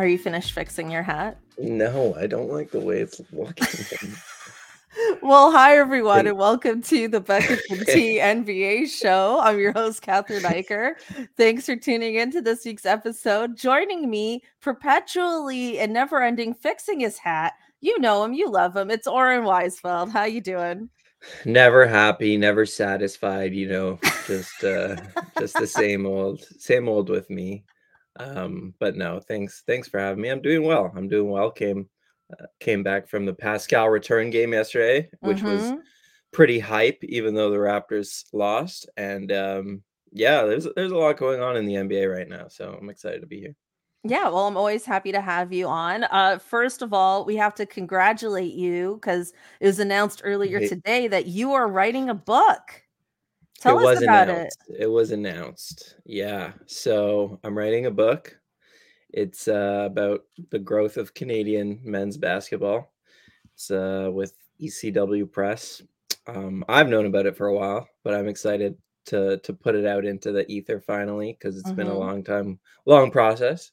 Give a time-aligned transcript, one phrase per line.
[0.00, 1.36] Are you finished fixing your hat?
[1.58, 4.14] No, I don't like the way it's looking.
[5.22, 9.38] well, hi everyone, and welcome to the Bucket and Tea NBA show.
[9.42, 10.94] I'm your host, Cathryn Naiker.
[11.36, 13.58] Thanks for tuning into this week's episode.
[13.58, 17.52] Joining me perpetually and never-ending fixing his hat.
[17.82, 18.90] You know him, you love him.
[18.90, 20.12] It's Oren Weisfeld.
[20.12, 20.88] How you doing?
[21.44, 23.52] Never happy, never satisfied.
[23.52, 24.96] You know, just uh,
[25.38, 27.64] just the same old, same old with me.
[28.20, 30.28] Um, but no, thanks, thanks for having me.
[30.28, 30.92] I'm doing well.
[30.96, 31.50] I'm doing well.
[31.50, 31.88] Came
[32.32, 35.72] uh, came back from the Pascal return game yesterday, which mm-hmm.
[35.72, 35.72] was
[36.32, 38.88] pretty hype, even though the Raptors lost.
[38.96, 42.76] And um, yeah, there's there's a lot going on in the NBA right now, so
[42.80, 43.56] I'm excited to be here.
[44.02, 46.04] Yeah, well, I'm always happy to have you on.
[46.04, 51.06] Uh, first of all, we have to congratulate you because it was announced earlier today
[51.08, 52.82] that you are writing a book.
[53.60, 54.58] Tell it us about announced.
[54.68, 54.76] it.
[54.80, 55.96] It was announced.
[56.06, 56.52] Yeah.
[56.66, 58.36] So I'm writing a book.
[59.10, 62.92] It's uh, about the growth of Canadian men's basketball.
[63.52, 65.82] It's uh, with ECW Press.
[66.26, 69.86] Um, I've known about it for a while, but I'm excited to to put it
[69.86, 71.76] out into the ether finally because it's mm-hmm.
[71.76, 71.98] been a mm-hmm.
[71.98, 73.72] long time, long process.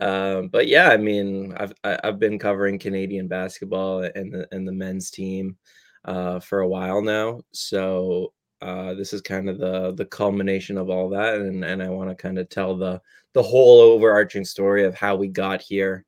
[0.00, 4.72] Um, but yeah, I mean, I've I've been covering Canadian basketball and the and the
[4.72, 5.56] men's team
[6.04, 10.90] uh, for a while now, so uh, this is kind of the the culmination of
[10.90, 13.00] all that, and and I want to kind of tell the
[13.32, 16.04] the whole overarching story of how we got here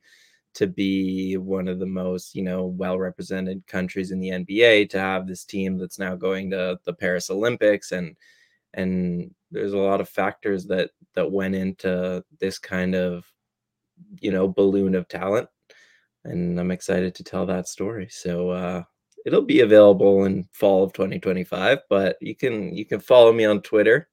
[0.55, 5.01] to be one of the most you know well represented countries in the NBA to
[5.01, 8.17] have this team that's now going to the Paris Olympics and
[8.75, 13.25] and there's a lot of factors that that went into this kind of
[14.21, 15.49] you know balloon of talent
[16.25, 18.09] and I'm excited to tell that story.
[18.11, 18.83] So uh
[19.25, 23.61] it'll be available in fall of 2025 but you can you can follow me on
[23.61, 24.09] twitter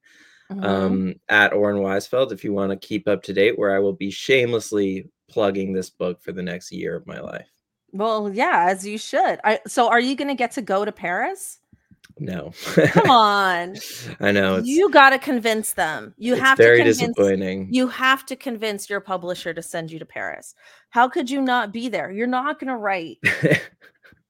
[0.52, 0.64] mm-hmm.
[0.64, 3.94] um, at Oren Weisfeld if you want to keep up to date where I will
[3.94, 7.48] be shamelessly plugging this book for the next year of my life.
[7.92, 9.40] Well, yeah, as you should.
[9.44, 11.60] I, so are you going to get to go to Paris?
[12.20, 12.52] No.
[12.74, 13.76] Come on.
[14.20, 14.58] I know.
[14.58, 16.14] You got to convince them.
[16.18, 17.70] You have very to convince, disappointing.
[17.72, 20.54] You have to convince your publisher to send you to Paris.
[20.90, 22.12] How could you not be there?
[22.12, 23.18] You're not going to write.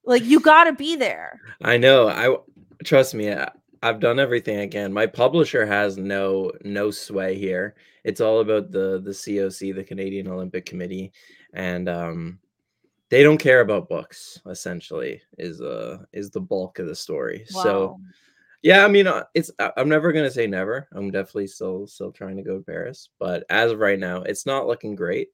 [0.04, 1.40] Like you got to be there.
[1.62, 2.08] I know.
[2.08, 2.36] I
[2.84, 3.32] trust me.
[3.32, 3.50] I,
[3.82, 4.92] I've done everything I can.
[4.92, 7.74] My publisher has no no sway here.
[8.04, 11.12] It's all about the the COC, the Canadian Olympic Committee,
[11.54, 12.38] and um,
[13.10, 14.40] they don't care about books.
[14.46, 17.44] Essentially, is uh is the bulk of the story.
[17.52, 17.62] Wow.
[17.62, 18.00] So,
[18.62, 20.88] yeah, I mean, uh, it's I'm never gonna say never.
[20.92, 24.46] I'm definitely still still trying to go to Paris, but as of right now, it's
[24.46, 25.28] not looking great.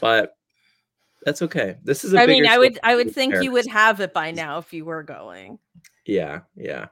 [0.00, 0.36] But
[1.24, 1.76] that's okay.
[1.84, 2.14] This is.
[2.14, 4.84] I mean, I would I would think you would have it by now if you
[4.84, 5.58] were going.
[6.04, 6.86] Yeah, yeah,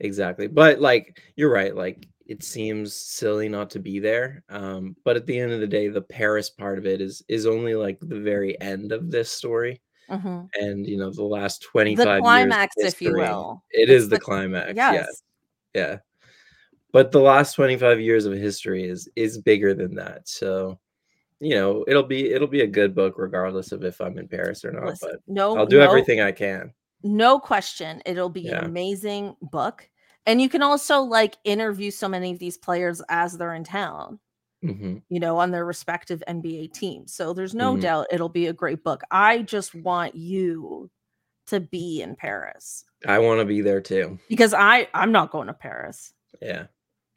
[0.00, 0.48] exactly.
[0.48, 1.74] But like, you're right.
[1.74, 4.42] Like, it seems silly not to be there.
[4.48, 7.46] Um, but at the end of the day, the Paris part of it is is
[7.46, 9.80] only like the very end of this story.
[10.10, 10.44] Mm-hmm.
[10.54, 13.62] And you know, the last 25 the climax, history, if you will.
[13.70, 14.72] It it's is the, the climax.
[14.74, 15.22] Yes.
[15.74, 15.80] Yeah.
[15.80, 15.98] Yeah.
[16.92, 20.28] But the last 25 years of history is is bigger than that.
[20.28, 20.78] So
[21.42, 24.64] you know, it'll be it'll be a good book regardless of if I'm in Paris
[24.64, 24.84] or not.
[24.84, 26.72] Listen, but no, I'll do no, everything I can.
[27.02, 28.58] No question, it'll be yeah.
[28.58, 29.90] an amazing book,
[30.24, 34.20] and you can also like interview so many of these players as they're in town.
[34.64, 34.98] Mm-hmm.
[35.08, 37.12] You know, on their respective NBA teams.
[37.12, 37.82] So there's no mm-hmm.
[37.82, 39.02] doubt it'll be a great book.
[39.10, 40.88] I just want you
[41.48, 42.84] to be in Paris.
[43.04, 44.20] I want to be there too.
[44.28, 46.12] Because I I'm not going to Paris.
[46.40, 46.66] Yeah.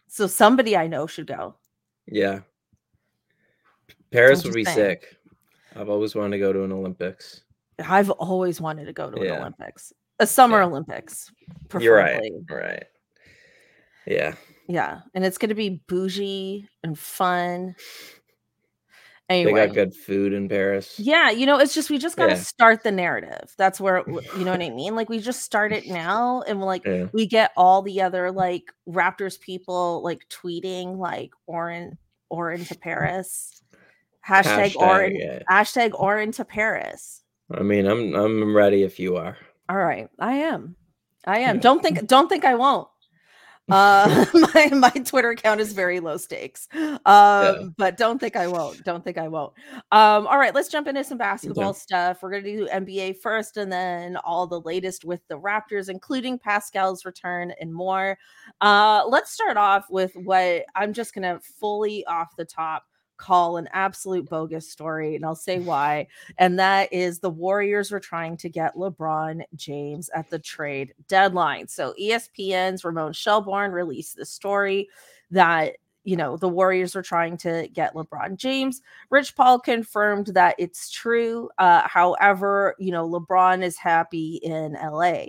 [0.08, 1.54] So somebody I know should go.
[2.08, 2.40] Yeah.
[4.12, 4.76] Paris would be saying.
[4.76, 5.18] sick.
[5.76, 7.44] I've always wanted to go to an Olympics.
[7.80, 9.34] I've always wanted to go to yeah.
[9.34, 10.68] an Olympics, a summer yeah.
[10.68, 11.32] Olympics.
[11.68, 11.86] Preferably.
[11.86, 12.32] You're right.
[12.50, 12.84] Right.
[14.08, 14.36] Yeah.
[14.68, 17.76] Yeah, and it's going to be bougie and fun.
[19.28, 21.00] Anyway, they got good food in Paris.
[21.00, 22.40] Yeah, you know, it's just we just got to yeah.
[22.40, 23.54] start the narrative.
[23.58, 24.96] That's where you know what I mean.
[24.96, 27.08] Like we just start it now, and like yeah.
[27.12, 31.98] we get all the other like Raptors people like tweeting like Oren
[32.30, 33.64] Oren to Paris.
[34.28, 35.40] Hashtag, hashtag or yeah.
[35.50, 37.22] hashtag Oren to Paris.
[37.52, 39.38] I mean, I'm I'm ready if you are.
[39.70, 40.76] All right, I am.
[41.26, 41.60] I am.
[41.60, 42.88] Don't think don't think I won't.
[43.70, 46.68] Uh my my Twitter account is very low stakes.
[46.74, 47.64] Um yeah.
[47.78, 48.84] but don't think I won't.
[48.84, 49.54] Don't think I won't.
[49.92, 51.72] Um all right, let's jump into some basketball yeah.
[51.72, 52.20] stuff.
[52.22, 56.38] We're going to do NBA first and then all the latest with the Raptors including
[56.38, 58.20] Pascal's return and more.
[58.62, 62.84] Uh let's start off with what I'm just going to fully off the top
[63.18, 66.08] call an absolute bogus story, and I'll say why.
[66.38, 71.68] And that is the Warriors were trying to get LeBron James at the trade deadline.
[71.68, 74.90] So ESPN's Ramona Shelburne released the story
[75.32, 78.82] that you know the Warriors were trying to get LeBron James.
[79.10, 81.50] Rich Paul confirmed that it's true.
[81.58, 85.26] Uh, however, you know LeBron is happy in LA.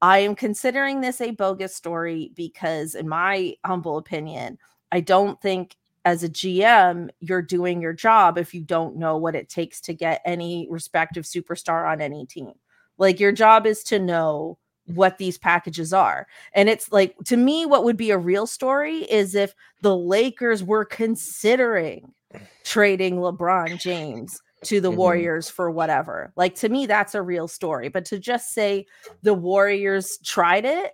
[0.00, 4.58] I am considering this a bogus story because, in my humble opinion,
[4.90, 9.34] I don't think as a GM, you're doing your job if you don't know what
[9.34, 12.52] it takes to get any respective superstar on any team.
[12.98, 16.26] Like your job is to know what these packages are.
[16.54, 20.64] And it's like to me what would be a real story is if the Lakers
[20.64, 22.12] were considering
[22.64, 24.98] trading LeBron James to the mm-hmm.
[24.98, 26.32] Warriors for whatever.
[26.36, 28.86] Like to me that's a real story, but to just say
[29.22, 30.92] the Warriors tried it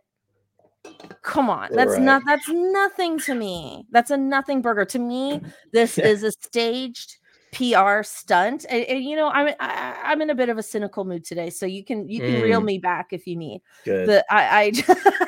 [1.23, 2.03] Come on, that's right.
[2.03, 3.87] not that's nothing to me.
[3.91, 5.41] That's a nothing burger to me.
[5.73, 7.19] This is a staged
[7.53, 10.59] PR stunt, and, and you know I'm I, am i am in a bit of
[10.59, 12.43] a cynical mood today, so you can you can mm.
[12.43, 13.63] reel me back if you need.
[13.85, 14.07] Good.
[14.07, 14.73] But I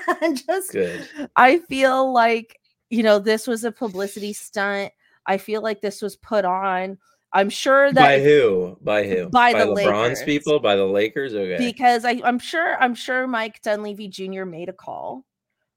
[0.08, 1.08] I just Good.
[1.36, 2.58] I feel like
[2.88, 4.92] you know this was a publicity stunt.
[5.26, 6.98] I feel like this was put on.
[7.32, 8.76] I'm sure that by who?
[8.80, 9.28] By who?
[9.28, 10.22] By, by the LeBron's Lakers.
[10.24, 11.34] people, by the Lakers.
[11.34, 11.58] Okay.
[11.58, 14.44] Because I, I'm sure I'm sure Mike Dunleavy Jr.
[14.44, 15.24] made a call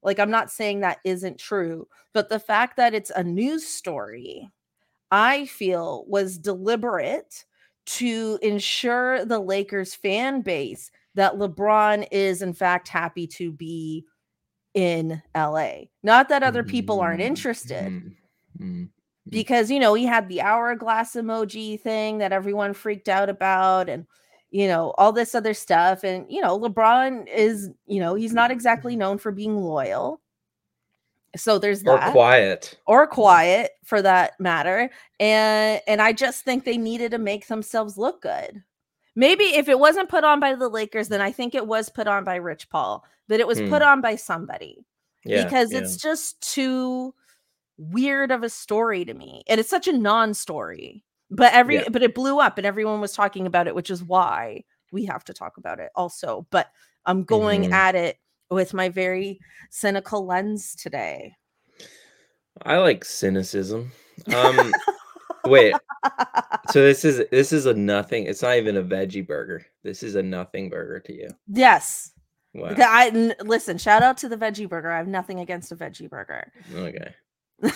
[0.03, 4.49] like, I'm not saying that isn't true, but the fact that it's a news story,
[5.11, 7.45] I feel was deliberate
[7.85, 14.05] to ensure the Lakers fan base that LeBron is, in fact, happy to be
[14.73, 15.73] in LA.
[16.01, 17.27] Not that other people aren't mm-hmm.
[17.27, 17.85] interested.
[17.85, 18.63] Mm-hmm.
[18.63, 18.83] mm-hmm.
[19.29, 23.87] Because, you know, he had the hourglass emoji thing that everyone freaked out about.
[23.87, 24.05] And,
[24.53, 26.03] you know, all this other stuff.
[26.03, 30.21] And, you know, LeBron is, you know, he's not exactly known for being loyal.
[31.35, 32.09] So there's that.
[32.09, 32.77] Or quiet.
[32.85, 34.91] Or quiet for that matter.
[35.19, 38.61] And and I just think they needed to make themselves look good.
[39.15, 42.07] Maybe if it wasn't put on by the Lakers, then I think it was put
[42.07, 43.69] on by Rich Paul, but it was hmm.
[43.69, 44.85] put on by somebody.
[45.25, 45.79] Yeah, because yeah.
[45.79, 47.15] it's just too
[47.77, 49.43] weird of a story to me.
[49.47, 51.03] And it's such a non-story
[51.35, 51.89] but every yeah.
[51.91, 55.23] but it blew up and everyone was talking about it which is why we have
[55.23, 56.69] to talk about it also but
[57.05, 57.73] i'm going mm-hmm.
[57.73, 58.17] at it
[58.49, 59.39] with my very
[59.69, 61.33] cynical lens today
[62.63, 63.91] i like cynicism
[64.35, 64.71] um
[65.45, 65.73] wait
[66.69, 70.15] so this is this is a nothing it's not even a veggie burger this is
[70.15, 72.11] a nothing burger to you yes
[72.53, 72.73] wow.
[72.77, 76.09] I n- listen shout out to the veggie burger i have nothing against a veggie
[76.09, 77.13] burger okay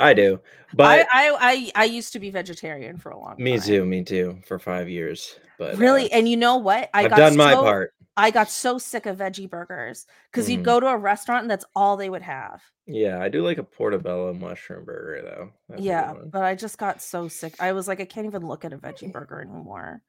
[0.00, 0.40] I do,
[0.74, 3.36] but I, I, I I used to be vegetarian for a long.
[3.38, 3.60] Me time.
[3.60, 5.36] Me too, me too, for five years.
[5.58, 6.90] But really, uh, and you know what?
[6.94, 7.94] I have got done so, my part.
[8.16, 10.52] I got so sick of veggie burgers because mm.
[10.52, 12.62] you'd go to a restaurant and that's all they would have.
[12.86, 15.50] Yeah, I do like a portobello mushroom burger though.
[15.68, 17.54] That's yeah, but I just got so sick.
[17.60, 20.02] I was like, I can't even look at a veggie burger anymore.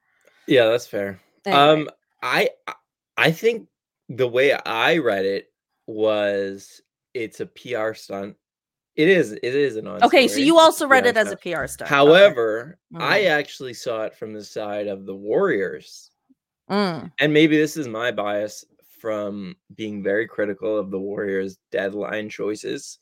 [0.47, 1.19] Yeah, that's fair.
[1.45, 1.61] Anyway.
[1.61, 1.89] Um,
[2.21, 2.49] I
[3.17, 3.67] I think
[4.09, 5.51] the way I read it
[5.87, 6.81] was
[7.13, 8.35] it's a PR stunt
[8.95, 9.33] it is.
[9.33, 10.03] It is an on.
[10.03, 11.89] Okay, so you also read it as a PR stunt.
[11.89, 13.03] However, okay.
[13.03, 13.39] I mm-hmm.
[13.39, 16.11] actually saw it from the side of the Warriors,
[16.69, 17.11] mm.
[17.19, 18.63] and maybe this is my bias
[18.99, 22.99] from being very critical of the Warriors' deadline choices,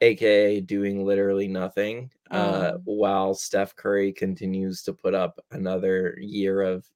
[0.00, 2.74] aka doing literally nothing, uh, mm.
[2.74, 6.86] uh, while Steph Curry continues to put up another year of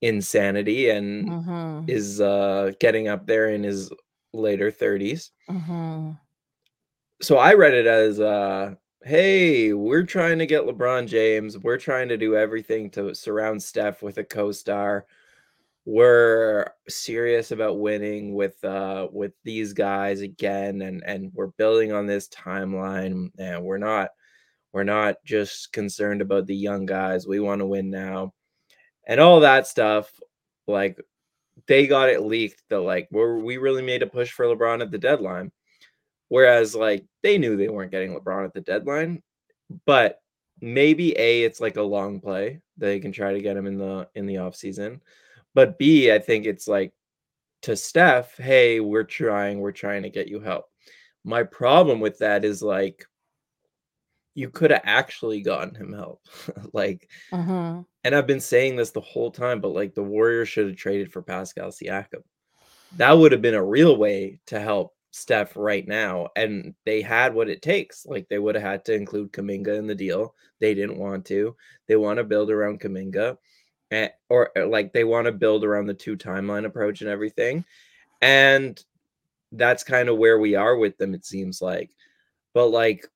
[0.00, 1.84] insanity and mm-hmm.
[1.86, 3.92] is uh, getting up there in his
[4.32, 5.30] later 30s.
[5.50, 6.12] Mm-hmm
[7.22, 8.74] so I read it as uh
[9.04, 11.58] hey, we're trying to get LeBron James.
[11.58, 15.06] We're trying to do everything to surround Steph with a co-star.
[15.84, 22.06] We're serious about winning with uh with these guys again and and we're building on
[22.06, 24.10] this timeline and we're not
[24.72, 27.26] we're not just concerned about the young guys.
[27.26, 28.34] We want to win now.
[29.06, 30.10] And all that stuff
[30.66, 31.00] like
[31.68, 34.90] they got it leaked that like we we really made a push for LeBron at
[34.90, 35.52] the deadline
[36.32, 39.22] Whereas like they knew they weren't getting LeBron at the deadline,
[39.84, 40.18] but
[40.62, 42.62] maybe A, it's like a long play.
[42.78, 45.02] They can try to get him in the in the off season.
[45.54, 46.94] But B, I think it's like
[47.64, 50.64] to Steph, hey, we're trying, we're trying to get you help.
[51.22, 53.04] My problem with that is like
[54.34, 56.22] you could have actually gotten him help.
[56.72, 57.82] like, mm-hmm.
[58.04, 61.12] and I've been saying this the whole time, but like the Warriors should have traded
[61.12, 62.22] for Pascal Siakam.
[62.96, 66.28] that would have been a real way to help Steph right now.
[66.34, 68.04] And they had what it takes.
[68.04, 70.34] Like they would have had to include Kuminga in the deal.
[70.58, 71.54] They didn't want to.
[71.86, 73.36] They want to build around Kuminga.
[73.90, 77.10] And, eh, or, or like they want to build around the two timeline approach and
[77.10, 77.64] everything.
[78.20, 78.82] And
[79.52, 81.90] that's kind of where we are with them, it seems like.
[82.54, 83.06] But like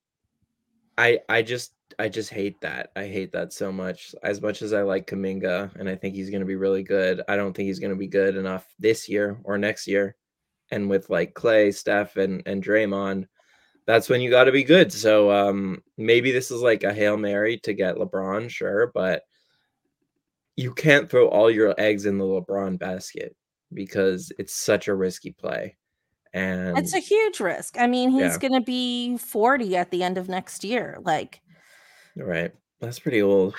[0.98, 2.90] I I just I just hate that.
[2.94, 4.14] I hate that so much.
[4.22, 7.22] As much as I like Kuminga and I think he's going to be really good,
[7.28, 10.16] I don't think he's going to be good enough this year or next year.
[10.70, 13.26] And with like Clay, Steph, and and Draymond,
[13.86, 14.92] that's when you got to be good.
[14.92, 19.22] So um maybe this is like a hail mary to get LeBron, sure, but
[20.56, 23.36] you can't throw all your eggs in the LeBron basket
[23.72, 25.76] because it's such a risky play.
[26.32, 27.76] And It's a huge risk.
[27.78, 28.38] I mean, he's Yeah.
[28.38, 30.98] going to be 40 at the end of next year.
[31.02, 31.40] Like,
[32.16, 33.54] right, that's pretty old.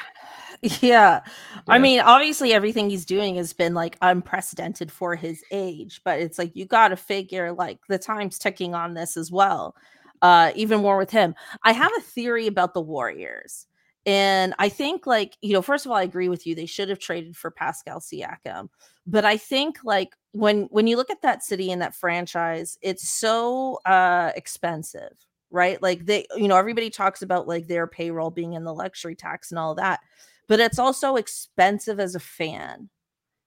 [0.81, 1.21] yeah.
[1.67, 6.37] I mean, obviously, everything he's doing has been like unprecedented for his age, but it's
[6.37, 9.75] like you got to figure like the time's ticking on this as well.
[10.21, 11.35] Uh, even more with him.
[11.63, 13.67] I have a theory about the Warriors.
[14.07, 16.55] And I think, like, you know, first of all, I agree with you.
[16.55, 18.69] They should have traded for Pascal Siakam.
[19.05, 23.07] But I think, like, when when you look at that city and that franchise, it's
[23.09, 25.13] so uh expensive,
[25.51, 25.81] right?
[25.81, 29.51] Like they, you know, everybody talks about like their payroll being in the luxury tax
[29.51, 29.99] and all that
[30.47, 32.89] but it's also expensive as a fan.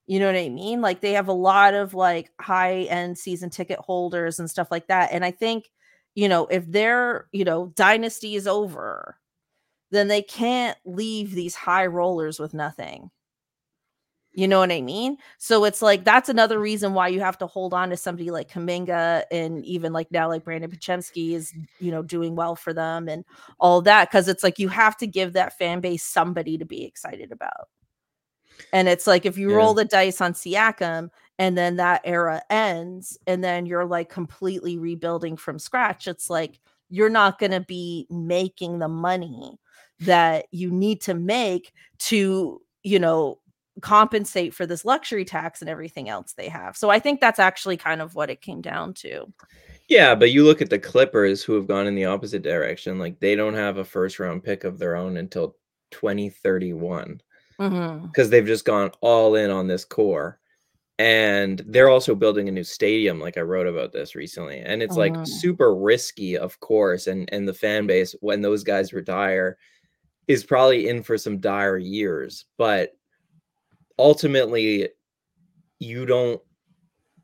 [0.06, 0.80] You know what I mean?
[0.80, 4.88] Like they have a lot of like high end season ticket holders and stuff like
[4.88, 5.10] that.
[5.12, 5.70] And I think,
[6.14, 9.18] you know, if their, you know, dynasty is over,
[9.90, 13.10] then they can't leave these high rollers with nothing.
[14.32, 15.16] You know what I mean?
[15.38, 16.64] So it's like that's another mm-hmm.
[16.64, 20.28] reason why you have to hold on to somebody like Kuminga and even like now
[20.28, 23.24] like Brandin Podziemski is, you know, doing well for them and
[23.58, 26.84] all that because it's like you have to give that fan base somebody to be
[26.84, 27.68] excited about.
[28.72, 29.56] And it's like if you Yeah.
[29.56, 34.78] roll the dice on Siakam and then that era ends and then you're like completely
[34.78, 39.58] rebuilding from scratch, it's like you're not going to be making the money
[40.00, 43.38] that you need to make to, you know,
[43.82, 46.76] compensate for this luxury tax and everything else they have.
[46.76, 49.32] So I think that's actually kind of what it came down to.
[49.88, 52.98] Yeah, but you look at the Clippers who have gone in the opposite direction.
[52.98, 55.56] Like they don't have a first round pick of their own until
[55.90, 57.20] 2031
[57.60, 58.02] Mhm.
[58.06, 60.38] because they've just gone all in on this core.
[60.98, 64.58] And they're also building a new stadium, like I wrote about this recently.
[64.58, 65.26] And it's like Mhm.
[65.26, 67.06] super risky, of course.
[67.06, 69.56] And and the fan base, when those guys retire,
[70.28, 72.44] is probably in for some dire years.
[72.58, 72.96] But
[74.00, 74.88] ultimately,
[75.78, 76.40] you don't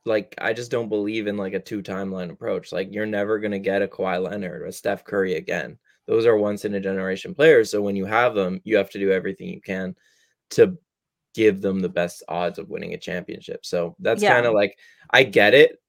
[0.04, 2.73] like I just don't believe in like a two timeline approach.
[2.73, 5.78] Like you're never gonna get a Kawhi Leonard or a Steph Curry again.
[6.06, 7.71] Those are once in a generation players.
[7.71, 9.97] So when you have them, you have to do everything you can
[10.50, 10.78] to
[11.35, 13.66] give them the best odds of winning a championship.
[13.66, 14.33] So that's Yeah.
[14.33, 14.78] kind of like
[15.11, 15.80] I get it,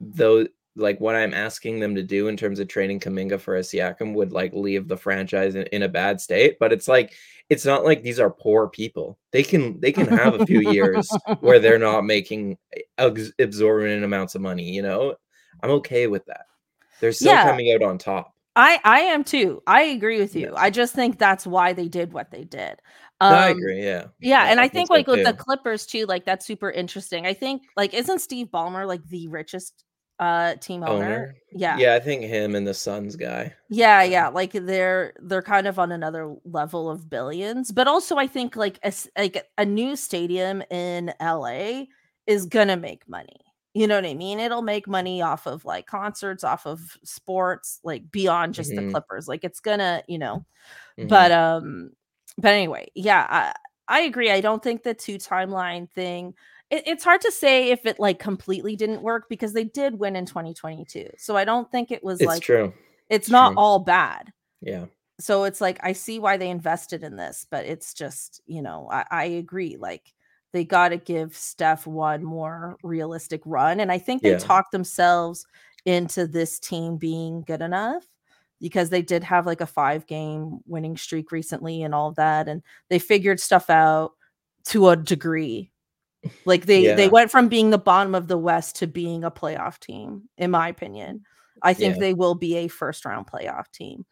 [0.00, 0.46] though.
[0.74, 4.14] Like what I'm asking them to do in terms of trading Kuminga for a Siakam
[4.14, 6.56] would like leave the franchise in, in a bad state.
[6.58, 7.12] But it's like
[7.52, 9.18] it's not like these are poor people.
[9.30, 12.56] They can they can have a few years where they're not making
[12.96, 14.70] exorbitant amounts of money.
[14.70, 15.16] You know,
[15.62, 16.46] I'm okay with that.
[17.00, 17.44] They're still Yeah.
[17.44, 18.34] coming out on top.
[18.56, 19.62] I I am too.
[19.66, 20.54] I agree with you.
[20.56, 22.80] I just think that's why they did what they did.
[23.20, 23.84] No, I Um, agree.
[23.84, 24.06] Yeah.
[24.18, 25.34] Yeah, and I think think like with the.
[25.34, 27.26] Clippers too, like that's super interesting.
[27.26, 29.84] I think like isn't Steve Ballmer like the richest
[30.18, 31.04] uh team owner?
[31.04, 31.34] owner.
[31.52, 31.78] Yeah.
[31.78, 33.54] Yeah, I think him and the Suns guy.
[33.68, 38.26] Yeah, yeah, like they're they're kind of on another level of billions, but also I
[38.26, 41.84] think like a like a new stadium in LA
[42.26, 43.36] is gonna make money.
[43.74, 44.38] You know what I mean?
[44.38, 48.90] It'll make money off of like concerts, off of sports, like beyond just the Mhm.
[48.92, 49.26] Clippers.
[49.28, 50.44] Like it's gonna, you know.
[50.98, 51.08] Mhm.
[51.08, 51.90] But um,
[52.38, 53.54] but anyway, yeah, I
[53.88, 54.30] I agree.
[54.30, 56.34] I don't think the two timeline thing.
[56.72, 60.16] It, it's hard to say if it like completely didn't work because they did win
[60.16, 61.10] in 2022.
[61.18, 62.72] So I don't think it was it's like true.
[63.10, 63.58] it's It's not true.
[63.58, 64.86] all bad Yeah.
[65.20, 68.88] so it's like i see why they invested in this but it's just you know
[68.90, 70.14] i, I agree like
[70.52, 74.38] they got to give steph one more realistic run and i think they Yeah.
[74.38, 75.44] talked themselves
[75.84, 78.04] into this team being good enough
[78.60, 82.48] because they did have like a five game winning streak recently and all of that
[82.48, 84.12] and they figured stuff out
[84.64, 85.71] to a degree
[86.44, 89.78] like they they went from being the bottom of the west to being a playoff
[89.80, 91.22] team in my opinion
[91.62, 92.00] i think Yeah.
[92.00, 94.04] they will be a first round playoff team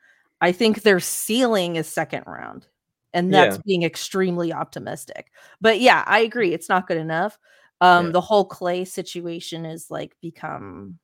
[0.42, 2.66] I think their ceiling is second round.
[3.12, 3.62] And that's Yeah.
[3.66, 5.30] being extremely optimistic.
[5.60, 6.54] But yeah, I agree.
[6.54, 7.36] It's not good enough.
[7.82, 8.12] Um, Yeah.
[8.12, 10.98] the whole clay situation is like become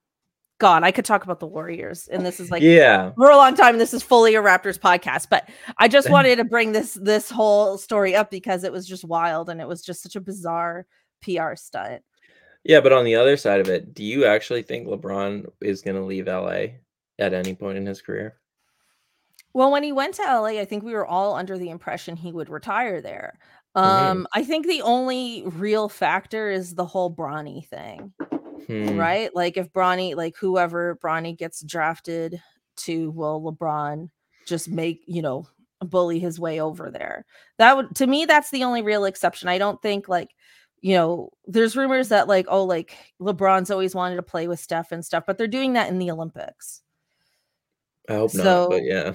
[0.58, 2.08] God, I could talk about the Warriors.
[2.08, 3.12] And this is like yeah.
[3.16, 3.78] for a long time.
[3.78, 5.48] This is fully a Raptors podcast, but
[5.78, 9.50] I just wanted to bring this this whole story up because it was just wild
[9.50, 10.86] and it was just such a bizarre
[11.22, 12.02] PR stunt.
[12.64, 15.96] Yeah, but on the other side of it, do you actually think LeBron is going
[15.96, 16.78] to leave LA
[17.18, 18.36] at any point in his career?
[19.52, 22.32] Well, when he went to LA, I think we were all under the impression he
[22.32, 23.38] would retire there.
[23.76, 23.82] Mhm.
[23.82, 28.12] Um, I think the only real factor is the whole Bronny thing,
[28.66, 28.96] Hmm.
[28.96, 29.34] right?
[29.34, 32.40] Like if Bronny, like whoever Bronny gets drafted
[32.78, 34.10] to, will LeBron
[34.46, 35.46] just make, you know,
[35.80, 37.24] bully his way over there?
[37.58, 39.48] That would to me, that's the only real exception.
[39.48, 40.30] I don't think like,
[40.80, 44.92] you know, there's rumors that like, oh, like LeBron's always wanted to play with Steph
[44.92, 46.82] and stuff, but they're doing that in the Olympics.
[48.08, 49.14] I hope not, So but yeah.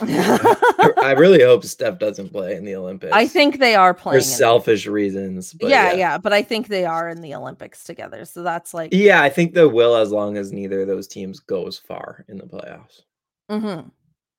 [0.00, 4.18] I I really hope Steph doesn't play in the Olympics I think they are playing
[4.18, 5.54] in selfish reasons.
[5.54, 5.96] But yeah, yeah.
[5.96, 8.24] yeah, but I think they are in the Olympics together.
[8.24, 11.40] So that's like Yeah, I think they will as long as neither of those teams
[11.40, 13.02] goes far in the playoffs.
[13.50, 13.90] mhm.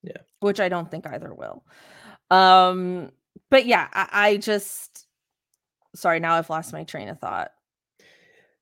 [0.03, 0.21] Yeah.
[0.39, 1.63] Which I don't think either will.
[2.29, 3.12] Um,
[3.50, 5.05] but yeah, I, I just
[5.95, 7.51] sorry, now I've lost my train of thought.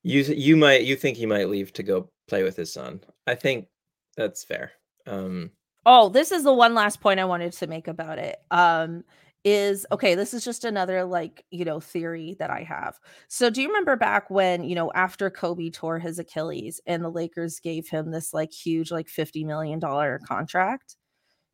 [0.03, 3.01] You you might you think he might leave to go play with his son.
[3.27, 3.67] I think
[4.15, 4.71] that's fair.
[5.06, 5.51] Um
[5.86, 8.38] Oh, this is the one last point I wanted to make about it.
[8.51, 9.03] Um,
[9.46, 13.00] is okay, this is just another like, you know, theory that I have.
[13.29, 17.10] So do you remember back when, you know, after Kobe tore his Achilles and the
[17.10, 20.98] Lakers gave him this like huge, like $50 million contract,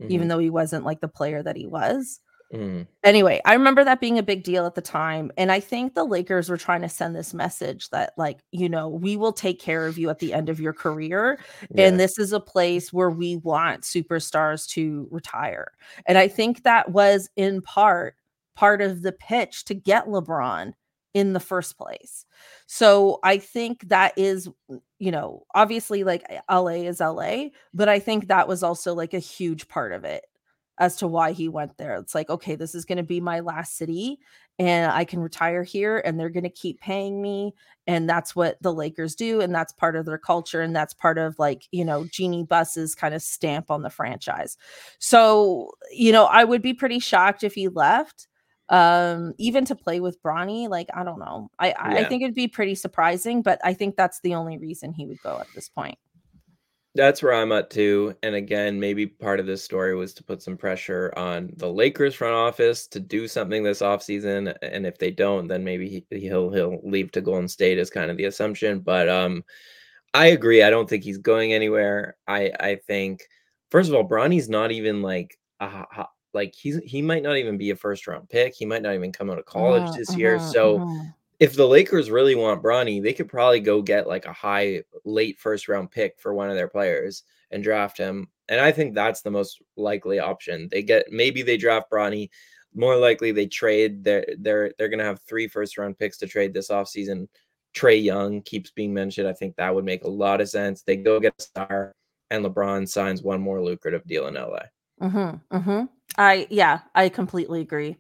[0.10, 2.22] even mhm, though he wasn't like the player that he was?
[2.56, 2.88] Mhm.
[3.04, 5.32] Anyway, I remember that being a big deal at the time.
[5.38, 8.90] And I think the Lakers were trying to send this message that, like, you know,
[8.90, 11.40] we will take care of you at the end of your career.
[11.70, 11.88] Yeah.
[11.88, 15.72] And this is a place where we want superstars to retire.
[16.08, 18.16] And I think that was in part
[18.56, 20.74] part of the pitch to get LeBron
[21.14, 22.26] in the first place.
[22.68, 28.00] So I think that is, mm, you know, obviously like LA is LA, but I
[28.00, 30.26] think that was also like a huge part of it
[30.78, 31.96] as to why he went there.
[31.96, 34.20] It's like, okay, this is going to be my last city
[34.58, 37.54] and I can retire here and they're going to keep paying me.
[37.88, 39.42] And that's what the Lakers do.
[39.42, 40.62] And that's part of their culture.
[40.62, 44.58] And that's part of like, you know, Jeanie Buss's kind of stamp on the franchise.
[45.00, 48.28] So, you know, I would be pretty shocked if he left.
[48.70, 51.52] Um, even to play with Bronny, like I don't know.
[51.60, 55.06] I I think it'd be pretty surprising, but I think that's the only reason he
[55.06, 56.00] would go at this point.
[56.96, 58.16] That's where I'm at too.
[58.24, 62.16] And again, maybe part of this story was to put some pressure on the Lakers
[62.16, 64.56] front office to do something this offseason.
[64.62, 68.10] And if they don't, then maybe he, he'll he'll leave to Golden State is kind
[68.10, 68.80] of the assumption.
[68.80, 69.44] But um
[70.14, 70.64] I agree.
[70.64, 72.18] I don't think he's going anywhere.
[72.28, 73.22] I I think
[73.72, 75.86] first of all, Bronny's not even like a
[76.34, 78.56] like he's he might not even be a first round pick.
[78.56, 80.40] He might not even come out of college Mhm, this year.
[80.40, 81.16] mhm, So mhm.
[81.40, 85.40] If the Lakers really want Bronny, they could probably go get like a high late
[85.40, 88.30] first round pick for one of their players and draft him.
[88.48, 90.70] And I think that's the most likely option.
[90.72, 92.30] They get maybe they draft Bronny.
[92.74, 94.04] More likely they trade.
[94.04, 97.28] They're they're they're gonna have three first round picks to trade this offseason.
[97.76, 99.28] Trae Young keeps being mentioned.
[99.28, 100.82] I think that would make a lot of sense.
[100.82, 101.96] They go get a star
[102.32, 104.64] and LeBron signs one more lucrative deal in LA.
[105.02, 105.90] Mhm, mhm.
[106.18, 107.98] I yeah, I completely agree.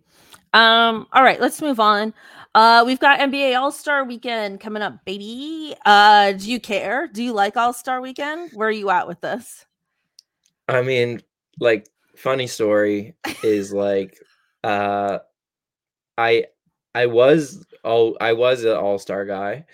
[0.55, 2.13] Um, all right, let's move on.
[2.55, 5.75] Uh, we've got NBA All-Star Weekend coming up, baby.
[5.85, 7.07] Uh, do you care?
[7.07, 8.51] Do you like All-Star Weekend?
[8.53, 9.65] Where are you at with this?
[10.69, 11.21] I mean,
[11.59, 13.13] like funny story
[13.43, 14.17] is like
[14.63, 15.19] uh
[16.17, 16.45] I
[16.93, 19.65] I was oh I was an all-star guy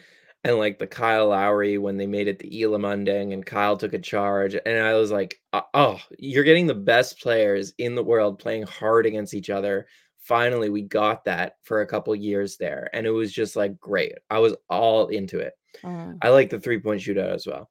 [0.44, 3.94] and like the Kyle Lowry when they made it the Elam Ending and Kyle took
[3.94, 8.04] a charge and I was like "Uh, oh you're getting the best players in the
[8.04, 9.86] world playing hard against each other
[10.22, 14.14] finally we got that for a couple years there and it was just like great
[14.30, 15.54] I was all into it
[15.84, 17.70] Mm, I like the three-point shootout as well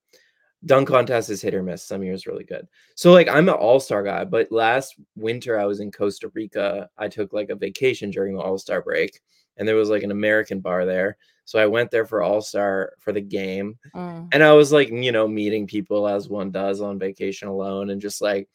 [0.65, 1.83] dunk contest is hit or miss.
[1.83, 2.69] Some years really good.
[2.95, 6.89] So like I'm an all-star guy, but last winter I was in Costa Rica.
[6.99, 9.21] I took like a vacation during the all-star break
[9.57, 11.17] and there was like an American bar there.
[11.45, 13.79] So I went there for all-star for the game.
[13.95, 14.29] mm.
[14.33, 18.01] And I was like, you know, meeting people as one does on vacation alone and
[18.01, 18.49] just like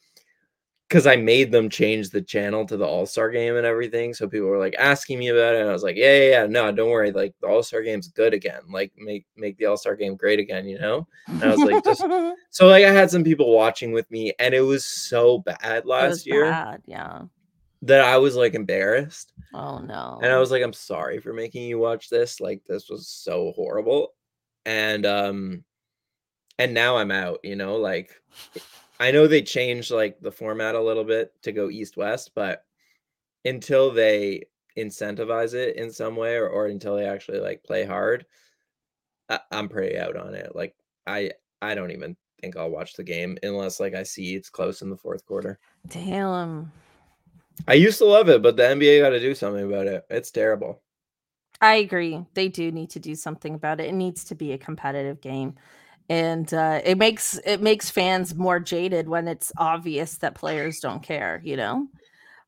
[0.88, 4.14] because I made them change the channel to the All Star game and everything.
[4.14, 5.60] So people were like asking me about it.
[5.60, 7.10] And I was like, yeah, yeah, yeah, no, don't worry.
[7.10, 8.60] Like the All Star game's good again.
[8.68, 11.08] Like make make the All Star game great again, you know?
[11.26, 12.02] And I was like, just
[12.50, 16.26] so like I had some people watching with me, and it was so bad last
[16.26, 17.22] year bad, yeah.
[17.82, 19.32] that I was like embarrassed.
[19.54, 20.20] Oh no.
[20.22, 22.40] And I was like, I'm sorry for making you watch this.
[22.40, 24.14] Like this was so horrible.
[24.64, 25.64] And um
[26.58, 28.10] and now I'm out, you know, like
[28.98, 32.64] I know they changed like the format a little bit to go east west, but
[33.44, 34.42] until they
[34.76, 38.26] incentivize it in some way or, or until they actually like play hard,
[39.28, 40.54] I, I'm pretty out on it.
[40.54, 40.74] Like
[41.06, 44.82] I I don't even think I'll watch the game unless like I see it's close
[44.82, 45.58] in the fourth quarter.
[45.88, 46.72] Damn.
[47.66, 50.04] I used to love it, but the NBA got to do something about it.
[50.10, 50.82] It's terrible.
[51.60, 52.22] I agree.
[52.34, 53.86] They do need to do something about it.
[53.86, 55.54] It needs to be a competitive game.
[56.08, 61.02] And uh, it makes it makes fans more jaded when it's obvious that players don't
[61.02, 61.88] care, you know?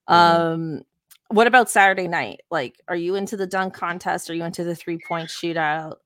[0.08, 0.42] Mm-hmm.
[0.42, 0.82] Um
[1.30, 2.40] what about Saturday night?
[2.50, 4.30] Like, are you into the dunk contest?
[4.30, 5.96] Are you into the three point shootout?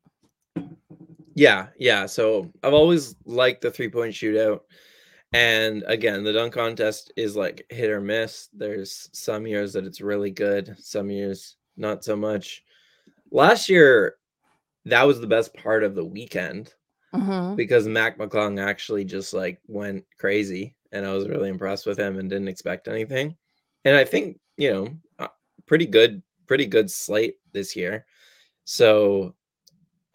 [1.35, 2.07] Yeah, yeah.
[2.07, 4.61] So I've always liked the three point shootout.
[5.33, 8.49] And again, the dunk contest is like hit or miss.
[8.53, 12.63] There's some years that it's really good, some years not so much.
[13.31, 14.17] Last year,
[14.85, 16.75] that was the best part of the weekend
[17.15, 17.55] mm-hmm.
[17.55, 20.75] because Mac McClung actually just like went crazy.
[20.93, 23.37] And I was really impressed with him and didn't expect anything.
[23.85, 25.29] And I think, you know, uh,
[25.67, 28.05] pretty good, pretty good slate this year.
[28.65, 29.35] So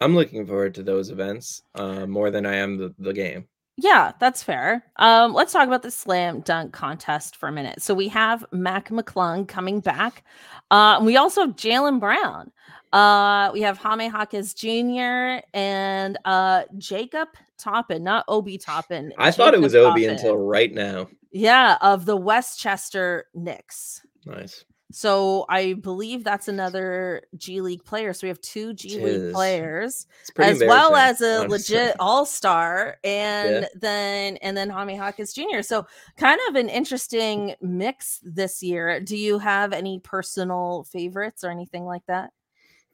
[0.00, 3.48] I'm looking forward to those events uh, more than I am the, the game.
[3.80, 4.84] Yeah, that's fair.
[4.96, 7.80] Um, let's talk about the slam dunk contest for a minute.
[7.80, 10.24] So we have Mac McClung coming back.
[10.72, 12.50] Uh, we also have Jaylen Brown.
[12.92, 15.44] Uh, we have Jaime Jaquez Jr.
[15.54, 19.12] and uh, Jacob Toppin, not Obi Toppin.
[19.16, 21.08] I Jacob thought it was Obi until right now.
[21.30, 24.04] Yeah, of the Westchester Knicks.
[24.26, 24.64] Nice.
[24.90, 28.14] So I believe that's another G League player.
[28.14, 30.06] So we have two G League players,
[30.38, 31.48] as well as a honestly.
[31.76, 33.68] legit All Star, and yeah.
[33.74, 35.60] then and then Jaime Hawkins Jr.
[35.60, 38.98] So kind of an interesting mix this year.
[39.00, 42.32] Do you have any personal favorites or anything like that?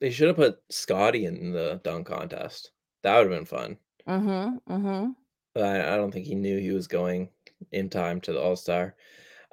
[0.01, 2.73] They should have put Scottie in the dunk contest.
[3.03, 3.77] That would have been fun.
[4.09, 4.73] Mm-hmm.
[4.73, 5.11] Mm-hmm.
[5.55, 7.29] But I, I don't think he knew he was going
[7.71, 8.97] in time to the All Star.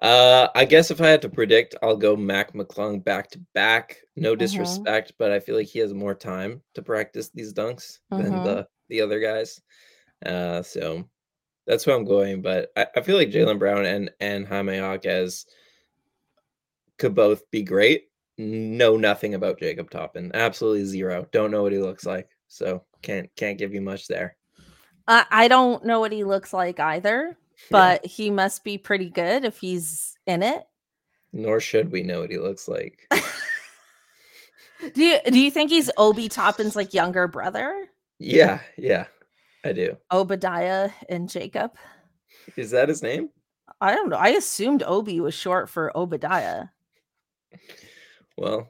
[0.02, 3.98] Uh, I guess if I had to predict, I'll go Mac McClung back to back.
[4.16, 4.40] No mm-hmm.
[4.40, 5.16] disrespect, mm-hmm.
[5.20, 8.24] but I feel like he has more time to practice these dunks mm-hmm.
[8.24, 9.62] than the the other guys.
[10.26, 11.08] Uh, so
[11.68, 12.42] that's where I'm going.
[12.42, 15.46] But I, I feel like Jaylen Brown and and Jaime Jaquez
[16.98, 18.06] could both be great.
[18.40, 20.32] Know nothing about Jacob Toppin.
[20.34, 21.28] Absolutely zero.
[21.32, 22.28] Don't know what he looks like.
[22.48, 24.36] So can't can't give you much there.
[25.08, 27.38] Uh, I don't know what he looks like either
[27.70, 28.10] but yeah.
[28.10, 30.64] he must be pretty good if he's in it.
[31.34, 33.08] Nor should we know what he looks like.
[34.94, 37.88] do you do you think he's Obi Toppin's like younger brother?
[38.20, 39.06] Yeah, yeah,
[39.64, 39.98] I do.
[40.12, 41.72] Obadiah and Jacob.
[42.58, 43.30] Is that his name?
[43.80, 44.18] I don't know.
[44.18, 46.66] I assumed Obi was short for Obadiah.
[48.38, 48.70] Well,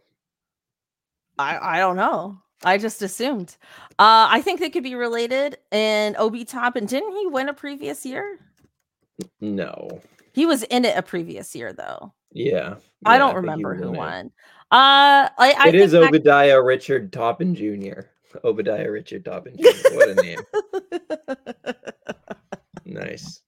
[1.39, 2.37] I I don't know.
[2.63, 3.57] I just assumed.
[3.97, 5.57] Uh, I think they could be related.
[5.71, 8.39] And Obi Toppin, didn't he win a previous year?
[9.39, 10.01] No.
[10.33, 12.13] He was in it a previous year though.
[12.31, 12.75] Yeah.
[13.05, 14.31] I don't I remember who won.
[14.71, 16.57] Uh I, I It is Obadiah I...
[16.57, 18.01] Richard Toppin Jr.
[18.43, 19.67] Obadiah Richard Toppin Jr.
[19.93, 20.39] What a name.
[22.85, 23.41] nice.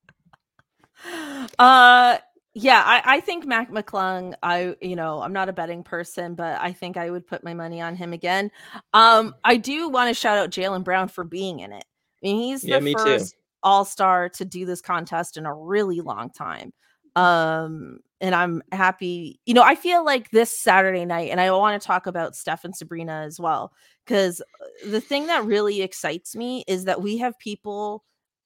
[1.59, 2.17] Uh
[2.55, 6.61] yeah, I, I think Mac McClung, I you know, I'm not a betting person, but
[6.61, 8.51] I think I would put my money on him again.
[8.93, 11.83] Um, I do want to shout out Jaylen Brown for being in it.
[11.83, 15.45] I mean, he's the yeah, me first too all star to do this contest in
[15.45, 16.73] a really long time.
[17.15, 19.39] Um, and I'm happy.
[19.45, 22.63] You know, I feel like this Saturday night, and I want to talk about Steph
[22.63, 23.73] and Sabrina as well,
[24.05, 28.03] because uh, the thing that really excites me is that we have people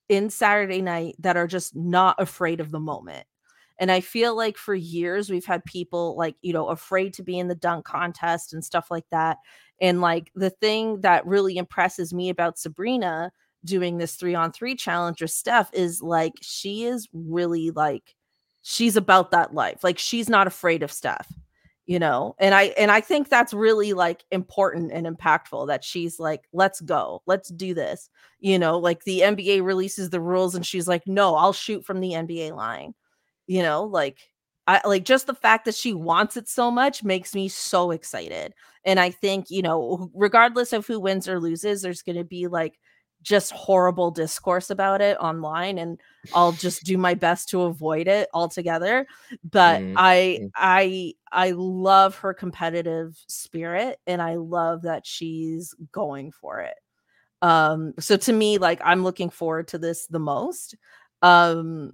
[0.09, 3.25] in Saturday night that are just not afraid of the moment.
[3.79, 7.37] And I feel like for years we've had people like, you know, afraid to be
[7.37, 9.37] in the dunk contest and stuff like that.
[9.79, 13.31] And like the thing that really impresses me about Sabrina
[13.65, 18.15] doing this three on three challenge with Steph is like she is really like
[18.61, 19.83] she's about that life.
[19.83, 21.31] Like she's not afraid of Steph,
[21.85, 22.35] you know.
[22.39, 26.81] And I and I think that's really like important and impactful that she's like, let's
[26.81, 28.09] go, let's do this.
[28.39, 31.99] You know, like the NBA releases the rules and she's like, no, I'll shoot from
[32.01, 32.93] the NBA line.
[33.47, 34.19] You know, like
[34.67, 38.53] I like just the fact that she wants it so much makes me so excited.
[38.83, 42.47] And I think, you know, regardless of who wins or loses, there's going to be
[42.47, 42.77] like
[43.27, 45.99] just horrible discourse about it online and
[46.33, 49.05] I'll just do my best to avoid it altogether
[49.43, 50.51] but mm I mm.
[50.55, 56.75] I I love her competitive spirit and I love that she's going for it.
[57.41, 60.75] Um so to me like I'm looking forward to this the most
[61.21, 61.93] um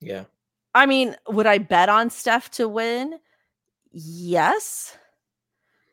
[0.00, 0.24] yeah.
[0.74, 3.18] I mean would I bet on Steph to win?
[3.92, 4.96] Yes